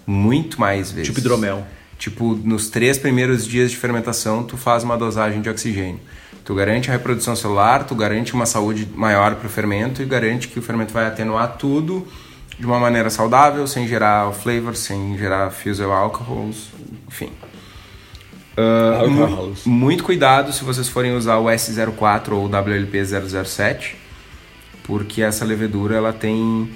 [0.06, 1.08] Muito mais vezes.
[1.08, 1.65] Tipo hidromel.
[1.98, 6.00] Tipo, nos três primeiros dias de fermentação, tu faz uma dosagem de oxigênio.
[6.50, 10.48] Tu garante a reprodução celular, tu garante uma saúde maior para o fermento e garante
[10.48, 12.08] que o fermento vai atenuar tudo
[12.58, 16.72] de uma maneira saudável, sem gerar flavor, sem gerar fusel alcohols,
[17.08, 17.30] enfim.
[18.58, 19.64] Ah, Alcohols.
[19.64, 22.98] mu- muito cuidado se vocês forem usar o S04 ou o WLP
[23.46, 23.96] 007,
[24.86, 26.68] porque essa levedura ela tem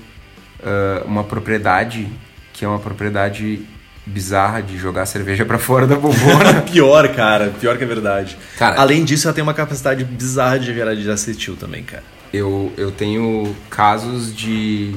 [0.63, 2.07] ah, uma propriedade
[2.53, 3.67] que é uma propriedade
[4.05, 6.61] bizarra de jogar cerveja para fora da bobona.
[6.69, 7.53] pior, cara.
[7.59, 8.37] Pior que é verdade.
[8.57, 12.03] Cara- Além disso, ela tem uma capacidade bizarra de gerar de acetil também, cara.
[12.33, 14.93] eu, eu tenho casos de,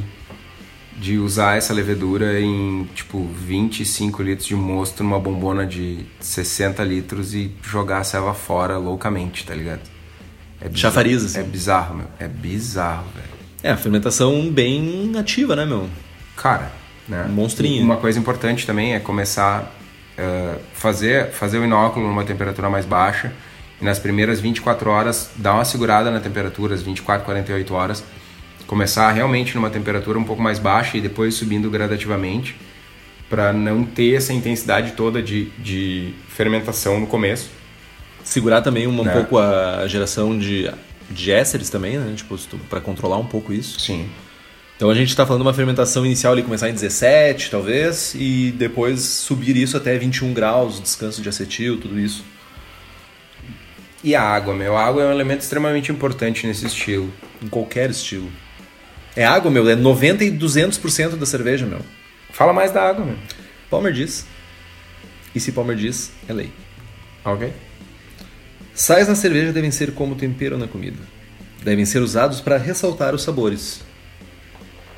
[0.99, 7.33] de usar essa levedura em tipo 25 litros de mosto numa bombona de 60 litros
[7.35, 9.81] e jogar a selva fora loucamente, tá ligado?
[10.61, 10.79] É bizarro.
[10.95, 11.39] Chafariz, assim.
[11.39, 12.07] É bizarro, meu.
[12.19, 13.37] É bizarro, velho.
[13.63, 15.89] É, a fermentação bem ativa, né, meu?
[16.37, 16.73] Cara,
[17.09, 17.27] né?
[17.29, 17.85] Um monstrinho.
[17.85, 19.73] Uma coisa importante também é começar
[20.19, 23.33] a fazer, fazer o inóculo numa temperatura mais baixa
[23.81, 28.05] e nas primeiras 24 horas dar uma segurada na temperatura, as 24, 48 horas,
[28.67, 32.57] começar realmente numa temperatura um pouco mais baixa e depois subindo gradativamente
[33.29, 37.51] para não ter essa intensidade toda de, de fermentação no começo.
[38.25, 39.13] Segurar também um, um Né?
[39.13, 40.71] pouco a geração de,
[41.11, 42.13] de ésteres também, né?
[42.17, 42.37] Tipo,
[42.71, 43.79] pra controlar um pouco isso.
[43.81, 44.09] Sim.
[44.77, 48.53] Então a gente tá falando de uma fermentação inicial ali começar em 17, talvez, e
[48.53, 52.23] depois subir isso até 21 graus, descanso de acetil, tudo isso.
[54.05, 54.77] E a água, meu.
[54.77, 57.11] A água é um elemento extremamente importante nesse estilo.
[57.43, 58.31] Em qualquer estilo.
[59.17, 61.81] É água, meu, é 90 e 200% da cerveja, meu.
[62.31, 63.17] Fala mais da água, meu.
[63.71, 64.27] Palmer diz.
[65.35, 66.53] E se Palmer diz, é lei.
[67.25, 67.51] Ok?
[68.75, 70.99] Sais na cerveja devem ser como tempero na comida.
[71.65, 73.86] Devem ser usados para ressaltar os sabores.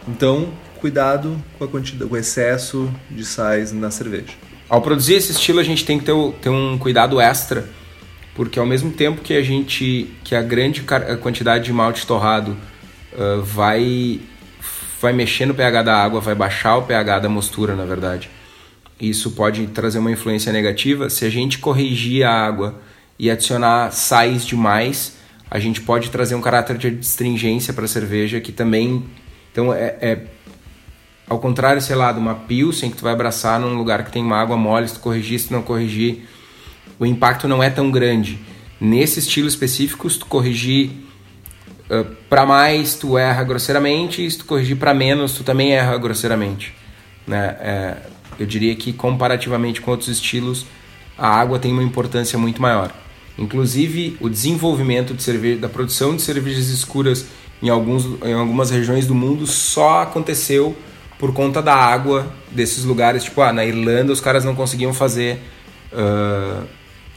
[0.08, 0.48] Então,
[0.80, 4.32] cuidado com, a quantidade, com o excesso de sais na cerveja.
[4.68, 7.68] Ao produzir esse estilo, a gente tem que ter, ter um cuidado extra,
[8.34, 10.84] porque ao mesmo tempo que a gente, que a grande
[11.20, 12.56] quantidade de malte torrado
[13.16, 14.20] ah, vai,
[15.00, 18.30] vai mexer no pH da água, vai baixar o pH da mostura, na verdade.
[19.00, 21.08] Isso pode trazer uma influência negativa.
[21.08, 22.80] Se a gente corrigir a água
[23.18, 25.16] e adicionar sais demais,
[25.50, 29.04] a gente pode trazer um caráter de astringência para a cerveja que também.
[29.52, 30.18] Então é, é
[31.28, 34.22] ao contrário, sei lá, de uma pilsen que tu vai abraçar num lugar que tem
[34.22, 36.26] uma água mole, se tu corrigir, se tu não corrigir,
[36.98, 38.38] o impacto não é tão grande.
[38.80, 40.90] Nesse estilo específico, se tu corrigir
[41.90, 45.98] uh, para mais, tu erra grosseiramente, e se tu corrigir para menos, tu também erra
[45.98, 46.74] grosseiramente.
[47.26, 47.56] Né?
[47.60, 47.96] É,
[48.38, 50.64] eu diria que comparativamente com outros estilos,
[51.16, 52.90] a água tem uma importância muito maior.
[53.36, 57.26] Inclusive, o desenvolvimento de cerveja, da produção de cervejas escuras
[57.62, 60.76] em, alguns, em algumas regiões do mundo só aconteceu
[61.18, 63.24] por conta da água desses lugares.
[63.24, 65.40] Tipo, ah, na Irlanda os caras não conseguiam fazer
[65.92, 66.64] uh,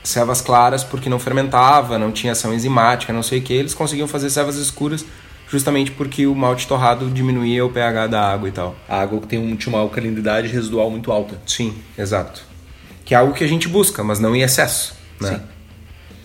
[0.03, 3.53] cevas claras porque não fermentava, não tinha ação enzimática, não sei o que.
[3.53, 5.05] Eles conseguiam fazer cevas escuras
[5.47, 8.75] justamente porque o malte torrado diminuía o pH da água e tal.
[8.87, 11.39] A água que tem um, tinha uma alcalinidade residual muito alta.
[11.45, 12.41] Sim, exato.
[13.03, 14.95] Que é algo que a gente busca, mas não em excesso.
[15.19, 15.29] Né?
[15.29, 15.41] Sim.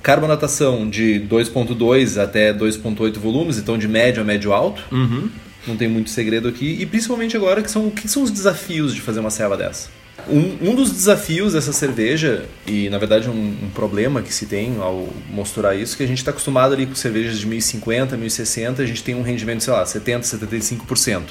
[0.06, 4.84] Carbonatação de 2.2 até 2.8 volumes, então de médio a médio alto.
[4.92, 5.28] Uhum.
[5.66, 6.76] Não tem muito segredo aqui.
[6.78, 9.88] E principalmente agora, que são, que são os desafios de fazer uma ceva dessa?
[10.28, 14.76] Um, um dos desafios dessa cerveja, e na verdade um, um, problema que se tem
[14.78, 18.86] ao mostrar isso, que a gente está acostumado ali com cervejas de 1050, 1060, a
[18.86, 21.22] gente tem um rendimento, sei lá, 70, 75%.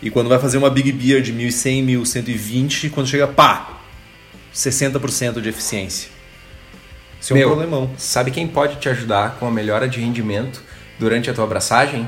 [0.00, 3.80] E quando vai fazer uma Big Beer de 1100, 1120, quando chega, pá,
[4.54, 6.13] 60% de eficiência.
[7.24, 7.90] Isso é um Meu, problemão.
[7.96, 10.62] Sabe quem pode te ajudar com a melhora de rendimento
[10.98, 12.06] durante a tua abraçagem?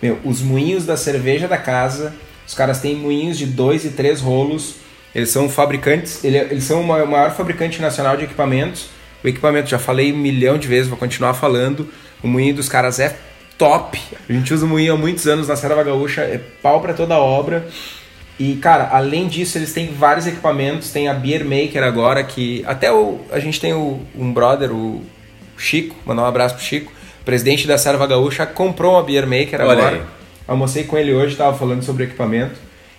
[0.00, 2.14] Meu, os moinhos da cerveja da casa,
[2.46, 4.82] os caras têm moinhos de 2 e 3 rolos
[5.14, 8.88] eles são fabricantes, eles são o maior fabricante nacional de equipamentos.
[9.22, 11.86] O equipamento, já falei um milhão de vezes, vou continuar falando.
[12.22, 13.14] O moinho dos caras é
[13.58, 14.00] top.
[14.26, 17.18] A gente usa o moinho há muitos anos na Serra Gaúcha, é pau para toda
[17.18, 17.68] obra.
[18.42, 20.90] E, cara, além disso, eles têm vários equipamentos.
[20.90, 25.00] Tem a Beer Maker agora, que até o, a gente tem o, um brother, o
[25.56, 26.90] Chico, mandar um abraço pro Chico,
[27.24, 29.94] presidente da Serva Gaúcha, comprou uma Beer Maker Olha agora.
[29.94, 30.02] Aí.
[30.48, 32.58] Almocei com ele hoje, estava falando sobre equipamento.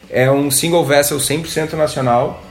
[0.10, 2.42] É um single vessel 100% nacional.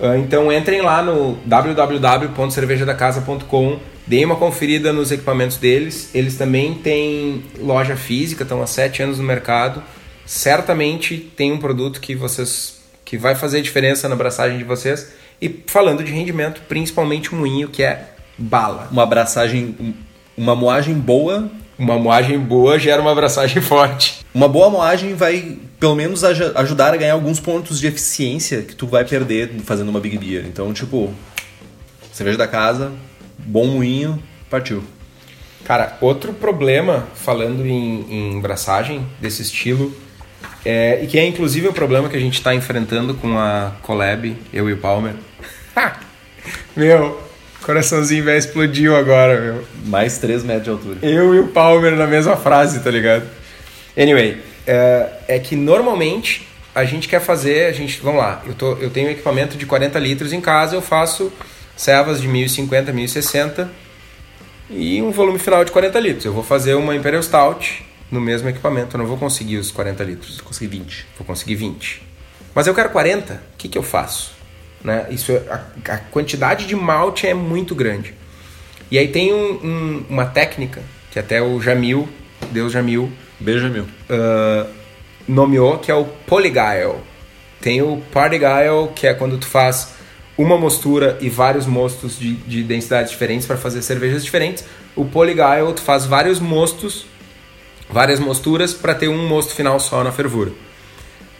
[0.00, 6.08] Ah, então entrem lá no www.cervejadacasa.com, deem uma conferida nos equipamentos deles.
[6.14, 9.82] Eles também têm loja física, estão há 7 anos no mercado.
[10.26, 15.12] Certamente tem um produto que vocês que vai fazer diferença na abraçagem de vocês.
[15.40, 18.88] E falando de rendimento, principalmente um moinho que é bala.
[18.90, 19.94] Uma abraçagem,
[20.36, 24.24] uma moagem boa uma moagem boa gera uma abraçagem forte.
[24.32, 28.86] Uma boa moagem vai, pelo menos, ajudar a ganhar alguns pontos de eficiência que tu
[28.86, 30.46] vai perder fazendo uma Big Beer.
[30.46, 31.12] Então, tipo,
[32.12, 32.92] cerveja da casa,
[33.38, 34.82] bom moinho, partiu.
[35.64, 39.94] Cara, outro problema, falando em, em braçagem desse estilo,
[40.66, 44.36] é, e que é inclusive o problema que a gente está enfrentando com a Collab,
[44.52, 45.14] eu e o Palmer.
[46.74, 47.20] Meu,
[47.62, 49.64] Coraçãozinho velho explodiu agora, meu.
[49.86, 50.98] Mais 3 metros de altura.
[51.02, 53.28] Eu e o Palmer na mesma frase, tá ligado?
[53.96, 58.72] Anyway, é, é que normalmente a gente quer fazer, a gente, vamos lá, eu, tô,
[58.74, 61.32] eu tenho um equipamento de 40 litros em casa, eu faço
[61.76, 63.70] servas de 1050, 1060
[64.68, 66.24] e um volume final de 40 litros.
[66.24, 70.04] Eu vou fazer uma Imperial Stout no mesmo equipamento, eu não vou conseguir os 40
[70.04, 70.36] litros.
[70.36, 71.06] Vou conseguir 20.
[71.18, 72.02] Vou conseguir 20.
[72.54, 74.32] Mas eu quero 40, o que, que eu faço?
[74.82, 75.06] Né?
[75.10, 78.14] Isso, é, a, a, quantidade de malte é muito grande.
[78.90, 82.08] E aí tem um, um, uma técnica que até o Jamil,
[82.52, 84.70] Deus Jamil, Beijo Jamil, uh,
[85.26, 87.00] nomeou que é o polygyle.
[87.60, 89.94] Tem o partygyle, que é quando tu faz
[90.38, 94.64] uma mostura e vários mostos de, de densidades diferentes para fazer cervejas diferentes.
[94.94, 97.06] O polygyle tu faz vários mostos,
[97.88, 100.52] várias mosturas para ter um mosto final só na fervura.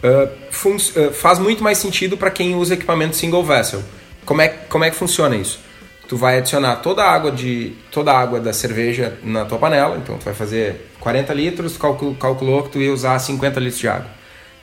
[0.03, 3.83] Uh, uh, faz muito mais sentido para quem usa equipamento single vessel.
[4.25, 5.59] Como é, como é que funciona isso?
[6.07, 9.97] Tu vai adicionar toda a água de toda a água da cerveja na tua panela,
[9.97, 13.87] então tu vai fazer 40 litros, calcul, calculou que tu ia usar 50 litros de
[13.87, 14.07] água.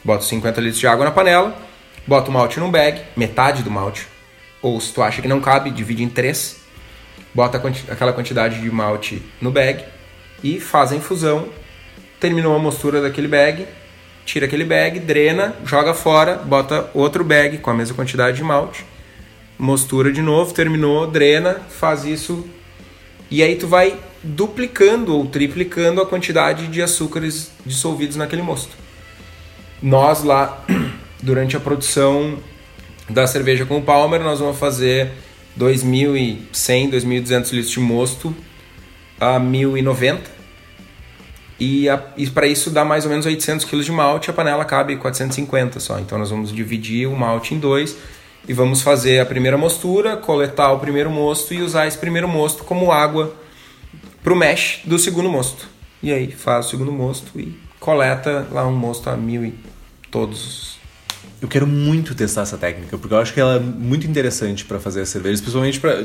[0.03, 1.57] Bota 50 litros de água na panela,
[2.07, 4.07] bota o malte num bag, metade do malte,
[4.63, 6.57] ou se tu acha que não cabe, divide em três,
[7.35, 7.61] bota
[7.91, 9.85] aquela quantidade de malte no bag
[10.43, 11.49] e faz a infusão.
[12.25, 13.67] Terminou a mostura daquele bag,
[14.25, 18.83] tira aquele bag, drena, joga fora, bota outro bag com a mesma quantidade de malte,
[19.59, 22.49] mostura de novo, terminou, drena, faz isso
[23.31, 28.75] e aí tu vai duplicando ou triplicando a quantidade de açúcares dissolvidos naquele mosto.
[29.83, 30.65] Nós lá,
[31.23, 32.39] durante a produção
[33.07, 35.13] da cerveja com o Palmer, nós vamos fazer
[35.61, 38.35] 2.100, 2.200 litros de mosto
[39.21, 40.34] a 1.090
[41.59, 41.87] e,
[42.17, 45.79] e para isso dá mais ou menos 800 kg de malte, a panela cabe 450
[45.81, 45.99] só.
[45.99, 47.97] Então nós vamos dividir o malte em dois
[48.47, 52.65] e vamos fazer a primeira mostura, coletar o primeiro mosto e usar esse primeiro mosto
[52.65, 53.35] como água
[54.23, 55.69] para o mesh do segundo mosto.
[56.03, 59.55] E aí faz o segundo mosto e coleta lá um mosto a mil e
[60.11, 60.79] todos.
[61.41, 64.81] Eu quero muito testar essa técnica, porque eu acho que ela é muito interessante para
[64.81, 66.05] fazer a cerveja, principalmente para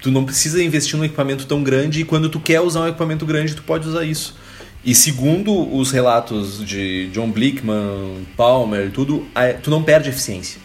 [0.00, 3.24] tu não precisa investir num equipamento tão grande e quando tu quer usar um equipamento
[3.24, 4.34] grande, tu pode usar isso.
[4.84, 9.26] E segundo os relatos de John Blickman, Palmer, tudo,
[9.62, 10.60] tu não perde eficiência.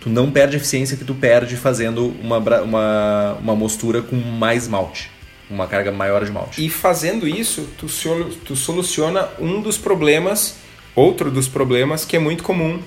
[0.00, 5.10] Tu não perde eficiência que tu perde fazendo uma, uma, uma mostura com mais malte.
[5.50, 6.64] Uma carga maior de malte.
[6.64, 7.86] E fazendo isso, tu,
[8.44, 10.56] tu soluciona um dos problemas,
[10.96, 12.80] outro dos problemas que é muito comum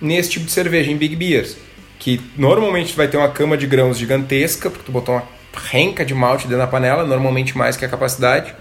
[0.00, 1.56] nesse tipo de cerveja, em Big Beers.
[1.98, 5.24] Que normalmente tu vai ter uma cama de grãos gigantesca, porque tu botou uma
[5.54, 8.54] renca de malte dentro da panela, normalmente mais que a capacidade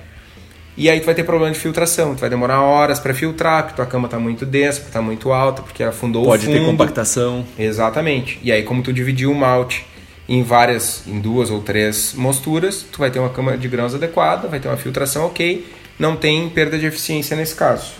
[0.78, 3.75] e aí tu vai ter problema de filtração, tu vai demorar horas para filtrar, porque
[3.75, 6.53] tua cama tá muito densa, porque tá muito alta, porque afundou Pode o fundo.
[6.53, 7.45] Pode ter compactação.
[7.57, 8.39] Exatamente.
[8.43, 9.86] E aí como tu dividiu o malte
[10.30, 14.47] em várias, em duas ou três mosturas, tu vai ter uma cama de grãos adequada,
[14.47, 15.65] vai ter uma filtração ok,
[15.97, 17.93] não tem perda de eficiência nesse caso.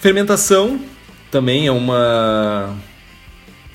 [0.00, 0.80] Fermentação
[1.30, 2.76] também é uma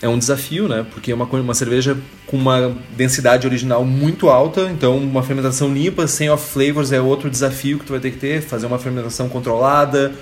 [0.03, 0.85] é um desafio, né?
[0.91, 1.97] Porque é uma, uma cerveja
[2.27, 7.29] com uma densidade original muito alta, então uma fermentação limpa, sem off flavors é outro
[7.29, 10.13] desafio que tu vai ter que ter, fazer uma fermentação controlada,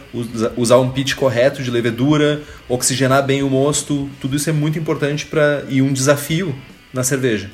[0.55, 5.25] usar um pitch correto de levedura, oxigenar bem o mosto, tudo isso é muito importante
[5.25, 6.55] para e um desafio
[6.93, 7.49] na cerveja.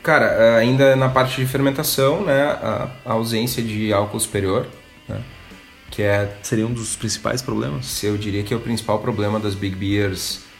[0.00, 4.68] Cara, ainda na parte de fermentação, né, a, a ausência de álcool superior,
[5.08, 5.20] né,
[5.90, 8.00] que é seria um dos principais problemas.
[8.04, 10.51] Eu diria que é o principal problema das big beers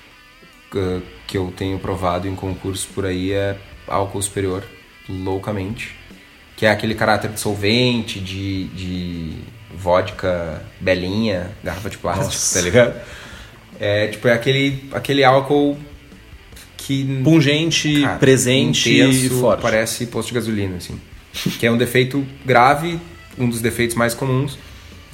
[1.27, 3.57] que eu tenho provado em concursos por aí é
[3.87, 4.65] álcool superior,
[5.09, 5.97] loucamente.
[6.57, 9.33] Que é aquele caráter de solvente, de, de
[9.75, 12.59] vodka belinha, garrafa de plástico, Nossa.
[12.59, 13.01] tá ligado?
[13.81, 15.77] É tipo, é aquele, aquele álcool
[16.77, 17.21] que.
[17.25, 19.63] Pungente, cara, presente intenso, e forte.
[19.63, 21.01] Parece posto de gasolina, assim.
[21.59, 23.01] que é um defeito grave,
[23.39, 24.59] um dos defeitos mais comuns,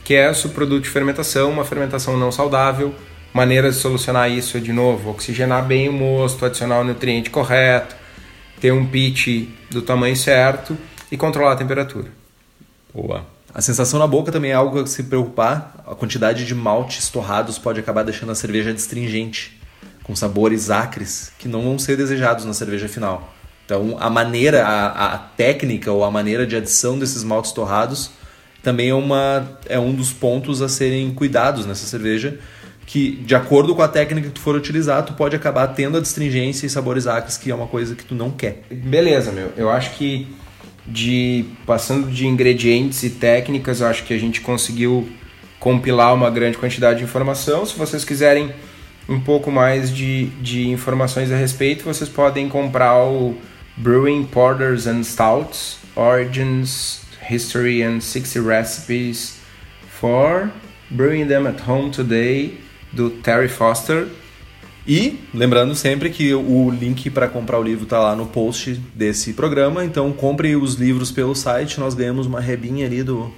[0.05, 2.95] que é o subproduto de fermentação, uma fermentação não saudável
[3.33, 7.95] Maneiras de solucionar isso é, de novo, oxigenar bem o mosto, adicionar o nutriente correto,
[8.61, 10.77] ter um pitch do tamanho certo
[11.11, 12.09] e controlar a temperatura.
[12.93, 13.27] Boa.
[13.55, 15.85] A sensação na boca também é algo a se preocupar.
[15.87, 19.61] A quantidade de maltes torrados pode acabar deixando a cerveja astringente,
[20.03, 23.35] com sabores acres que não vão ser desejados na cerveja final.
[23.65, 28.11] Então, a maneira, a, a técnica ou a maneira de adição desses maltes torrados
[28.63, 32.39] também é, uma, é um dos pontos a serem cuidados nessa cerveja,
[32.89, 36.01] que, de acordo com a técnica que tu for utilizar, tu pode acabar tendo a
[36.01, 38.63] distringência e sabores acres, que é uma coisa que tu não quer.
[38.71, 39.53] Beleza, meu.
[39.59, 40.27] Eu acho que
[40.87, 45.07] de passando de ingredientes e técnicas, acho que a gente conseguiu
[45.61, 47.67] compilar uma grande quantidade de informação.
[47.67, 48.55] Se vocês quiserem
[49.07, 53.37] um pouco mais de, de informações a respeito, vocês podem comprar o
[53.77, 59.37] Brewing Porters and Stouts, Origins, History and 60 Recipes
[59.91, 60.51] for
[60.91, 64.07] Brewing Them at Home Today do Terry Foster.
[64.87, 69.35] E lembrando sempre que o link para comprar o livro está lá no post desse
[69.35, 73.31] programa, então compre os livros pelo site, nós ganhamos uma rebinha ali do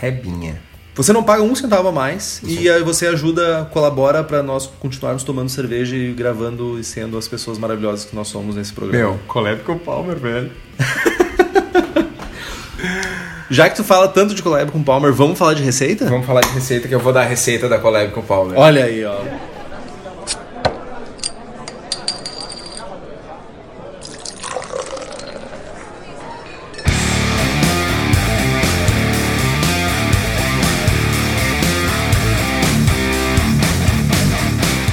[0.00, 0.60] rebinha.
[0.96, 2.60] Você não paga um centavo a mais Isso.
[2.60, 7.28] e aí você ajuda, colabora para nós continuarmos tomando cerveja e gravando e sendo as
[7.28, 9.10] pessoas maravilhosas que nós somos nesse programa.
[9.10, 10.50] Meu, collab com o Palmer, velho.
[13.50, 16.04] Já que tu fala tanto de collab com o Palmer, vamos falar de receita?
[16.04, 18.58] Vamos falar de receita, que eu vou dar a receita da collab com o Palmer.
[18.58, 19.16] Olha aí, ó.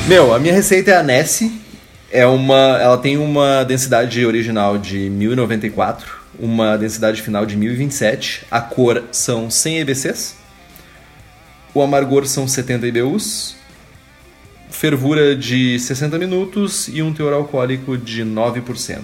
[0.08, 1.51] Meu, a minha receita é a Nessie.
[2.10, 8.62] É uma, ela tem uma densidade original de 1094 uma densidade final de 1027, a
[8.62, 10.36] cor são 100 EBCs,
[11.74, 13.56] o amargor são 70 IBUs,
[14.70, 19.00] fervura de 60 minutos e um teor alcoólico de 9%.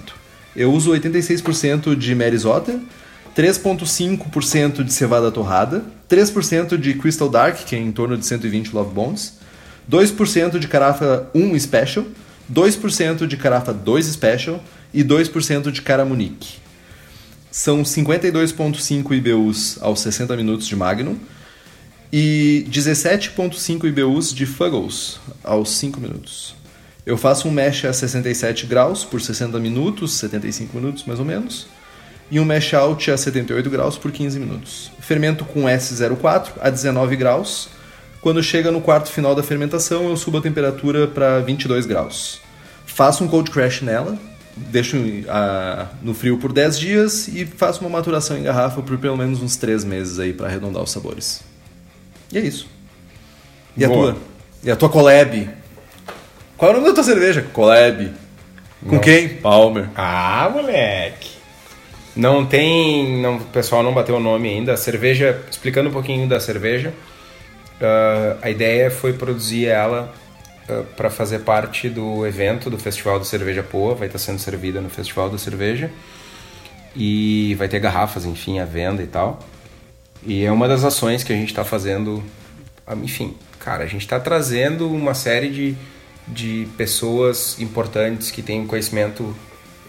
[0.55, 2.79] Eu uso 86% de Merisota,
[3.35, 8.93] 3.5% de cevada torrada, 3% de Crystal Dark, que é em torno de 120 Love
[8.93, 9.39] Bones,
[9.89, 12.05] 2% de carafa 1 Special,
[12.51, 14.61] 2% de carafa 2 Special
[14.93, 16.60] e 2% de Caramunique.
[17.51, 21.17] São 52,5 IBUs aos 60 minutos de Magnum
[22.09, 26.55] e 17,5 IBUs de Fuggles aos 5 minutos.
[27.05, 31.67] Eu faço um mesh a 67 graus por 60 minutos, 75 minutos mais ou menos,
[32.31, 34.89] e um mesh out a 78 graus por 15 minutos.
[35.01, 37.67] Fermento com S04 a 19 graus.
[38.21, 42.39] Quando chega no quarto final da fermentação, eu subo a temperatura para 22 graus.
[42.85, 44.17] Faço um cold crash nela,
[44.55, 49.17] deixo uh, no frio por 10 dias e faço uma maturação em garrafa por pelo
[49.17, 51.41] menos uns 3 meses aí para arredondar os sabores.
[52.31, 52.67] E é isso.
[53.75, 54.09] E Boa.
[54.09, 54.21] a tua?
[54.63, 55.49] E a tua collab?
[56.57, 57.41] Qual é o nome da tua cerveja?
[57.53, 58.11] Collab.
[58.87, 59.29] Com quem?
[59.29, 59.89] Palmer.
[59.95, 61.31] Ah, moleque!
[62.15, 63.21] Não tem.
[63.21, 64.73] Não, o pessoal não bateu o nome ainda.
[64.73, 66.93] A cerveja, explicando um pouquinho da cerveja,
[67.79, 70.13] uh, a ideia foi produzir ela
[70.71, 73.95] uh, para fazer parte do evento do Festival da Cerveja Poa.
[73.95, 75.91] Vai estar sendo servida no Festival da Cerveja.
[76.95, 79.39] E vai ter garrafas, enfim, à venda e tal.
[80.23, 82.23] E é uma das ações que a gente está fazendo.
[83.03, 85.75] Enfim, cara, a gente está trazendo uma série de,
[86.27, 89.35] de pessoas importantes que têm conhecimento,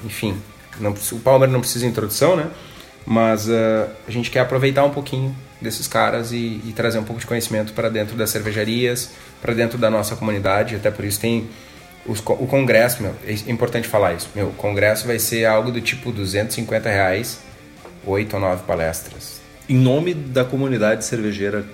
[0.04, 0.40] enfim,
[0.80, 2.50] não, o Palmer não precisa de introdução, né?
[3.06, 7.20] Mas uh, a gente quer aproveitar um pouquinho desses caras e, e trazer um pouco
[7.20, 10.76] de conhecimento para dentro das cervejarias, para dentro da nossa comunidade.
[10.76, 11.48] Até por isso tem
[12.06, 14.28] os, o congresso, meu, é importante falar isso.
[14.34, 17.40] Meu, o congresso vai ser algo do tipo 250 reais,
[18.06, 19.40] oito ou nove palestras.
[19.68, 21.64] Em nome da comunidade cervejeira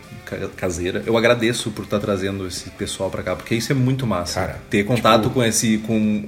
[0.56, 4.40] caseira, eu agradeço por estar trazendo esse pessoal para cá, porque isso é muito massa.
[4.40, 6.26] Cara, ter contato tipo, com esse com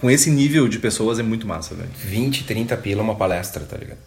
[0.00, 1.90] com esse nível de pessoas é muito massa, velho.
[1.96, 3.98] 20, 30 pila uma palestra, tá ligado?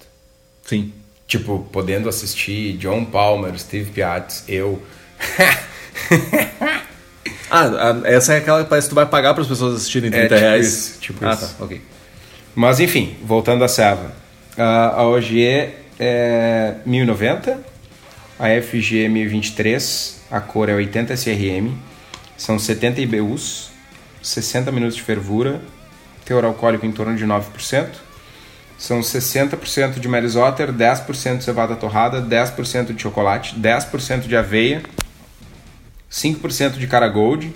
[0.66, 0.92] Sim.
[1.28, 4.82] Tipo, podendo assistir John Palmer, Steve Piatz, eu.
[7.50, 10.26] ah, essa é aquela que parece que tu vai pagar para as pessoas assistirem 30
[10.26, 10.68] é, tipo reais.
[10.68, 11.56] Isso, tipo ah, isso.
[11.56, 11.82] tá, ok.
[12.54, 14.14] Mas enfim, voltando à Serva.
[14.58, 17.60] Uh, a OGE é 1090,
[18.40, 21.74] a FG 1023, a cor é 80 SRM,
[22.38, 23.70] são 70 IBUs,
[24.22, 25.62] 60 minutos de fervura
[26.26, 27.88] teor alcoólico em torno de 9%.
[28.78, 34.84] São 60% de Mary Otter, 10% de cevada torrada, 10% de chocolate, 10% de aveia,
[36.12, 37.54] 5% de cara gold,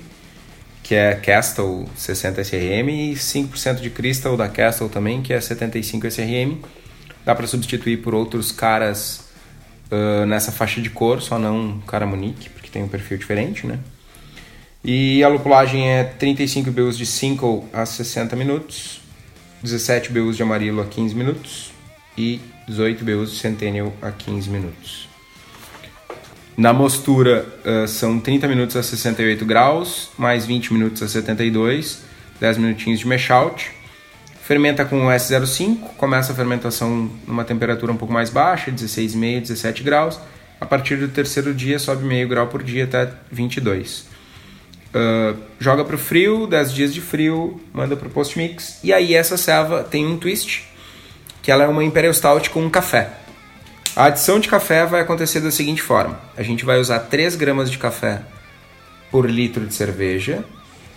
[0.81, 6.07] que é Castle 60 SRM, e 5% de Crystal da Castle também, que é 75
[6.07, 6.57] SRM.
[7.25, 9.29] Dá para substituir por outros caras
[9.91, 13.77] uh, nessa faixa de cor, só não cara Monique, porque tem um perfil diferente, né?
[14.83, 19.01] E a lupulagem é 35 BUs de Single a 60 minutos,
[19.63, 21.71] 17 BUs de amarelo a 15 minutos
[22.17, 25.09] e 18 BUs de Centennial a 15 minutos.
[26.55, 32.01] Na mostura uh, são 30 minutos a 68 graus, mais 20 minutos a 72,
[32.39, 33.71] 10 minutinhos de mash out.
[34.43, 40.19] Fermenta com S05, começa a fermentação numa temperatura um pouco mais baixa, 16,5, 17 graus.
[40.59, 44.05] A partir do terceiro dia sobe meio grau por dia até 22.
[44.93, 48.79] Uh, joga pro frio, 10 dias de frio, manda pro post mix.
[48.83, 50.67] E aí essa serva tem um twist,
[51.43, 53.11] que ela é uma Imperial Stout com um café.
[53.95, 57.69] A adição de café vai acontecer da seguinte forma: a gente vai usar 3 gramas
[57.69, 58.21] de café
[59.11, 60.43] por litro de cerveja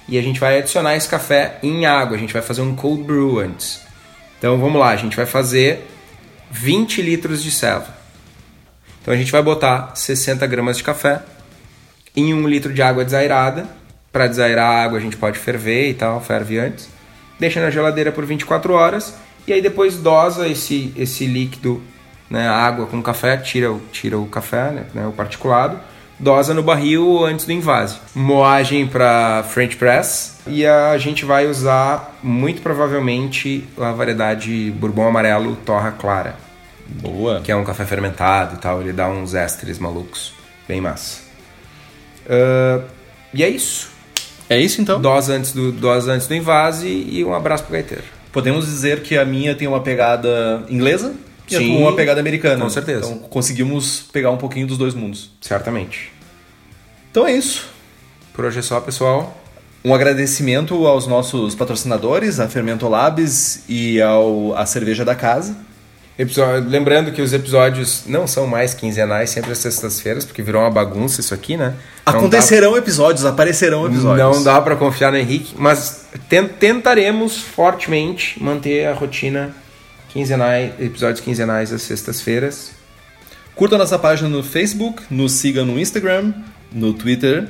[0.08, 2.16] e a gente vai adicionar esse café em água.
[2.16, 3.80] A gente vai fazer um cold brew antes.
[4.38, 5.86] Então vamos lá, a gente vai fazer
[6.50, 7.94] 20 litros de serva.
[9.00, 11.22] Então a gente vai botar 60 gramas de café
[12.14, 13.81] em 1 litro de água desairada
[14.12, 16.88] para desairar a água a gente pode ferver e tal, ferve antes.
[17.40, 21.82] Deixa na geladeira por 24 horas e aí depois dosa esse, esse líquido,
[22.30, 25.80] né, água com café, tira, tira o café, né, né, o particulado,
[26.18, 27.96] dosa no barril antes do invase.
[28.14, 35.56] Moagem para French Press e a gente vai usar muito provavelmente a variedade Bourbon Amarelo
[35.56, 36.36] Torra Clara.
[36.86, 37.40] Boa.
[37.40, 40.34] Que é um café fermentado e tal, ele dá uns ésteres malucos.
[40.68, 41.22] Bem massa.
[42.26, 42.84] Uh,
[43.34, 43.91] e é isso.
[44.52, 45.00] É isso então?
[45.00, 48.04] Dose antes do, dose antes do invase e um abraço pro gaiteiro.
[48.30, 51.14] Podemos dizer que a minha tem uma pegada inglesa
[51.50, 52.62] e Sim, a tua uma pegada americana.
[52.62, 53.10] Com certeza.
[53.10, 55.30] Então conseguimos pegar um pouquinho dos dois mundos.
[55.40, 56.12] Certamente.
[57.10, 57.68] Então é isso.
[58.32, 59.38] Por hoje é só, pessoal.
[59.84, 65.56] Um agradecimento aos nossos patrocinadores, a Fermento Labs e ao a Cerveja da Casa.
[66.18, 70.70] Episódio, lembrando que os episódios não são mais quinzenais, sempre às sextas-feiras, porque virou uma
[70.70, 71.74] bagunça isso aqui, né?
[72.06, 74.36] Não Acontecerão episódios, aparecerão episódios.
[74.36, 76.06] Não dá para confiar no Henrique, mas
[76.58, 79.54] tentaremos fortemente manter a rotina
[80.10, 82.72] quinzenais, episódios quinzenais às sextas-feiras.
[83.54, 86.34] Curta nossa página no Facebook, nos siga no Instagram,
[86.70, 87.48] no Twitter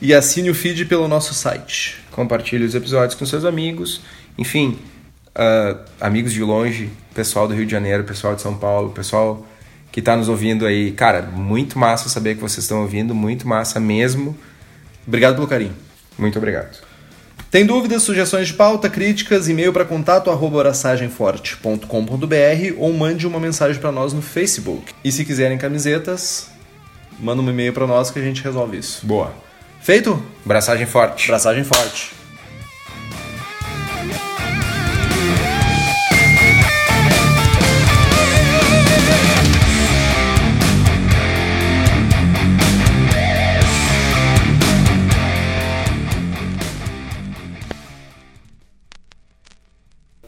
[0.00, 2.02] e assine o feed pelo nosso site.
[2.10, 4.00] Compartilhe os episódios com seus amigos.
[4.36, 4.76] Enfim,
[5.36, 9.46] uh, amigos de longe, pessoal do Rio de Janeiro, pessoal de São Paulo, pessoal
[9.90, 10.92] que está nos ouvindo aí.
[10.92, 14.36] Cara, muito massa saber que vocês estão ouvindo, muito massa mesmo.
[15.06, 15.76] Obrigado pelo carinho.
[16.18, 16.78] Muito obrigado.
[17.50, 21.86] Tem dúvidas, sugestões de pauta, críticas, e-mail para contato oraçagemforte.com.br
[22.78, 24.94] ou mande uma mensagem para nós no Facebook.
[25.04, 26.48] E se quiserem camisetas,
[27.20, 29.04] manda um e-mail para nós que a gente resolve isso.
[29.04, 29.34] Boa.
[29.82, 30.24] Feito?
[30.46, 31.26] Braçagem forte.
[31.26, 32.21] Braçagem forte.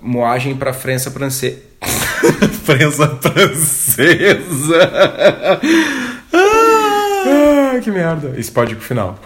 [0.05, 1.59] Moagem para França francesa.
[2.64, 4.90] França francesa.
[6.32, 8.38] ah, que merda.
[8.38, 9.18] Isso pode ir pro final.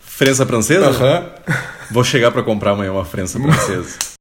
[0.00, 0.86] França francesa?
[0.86, 1.26] Aham.
[1.90, 3.98] Vou chegar para comprar amanhã uma França francesa.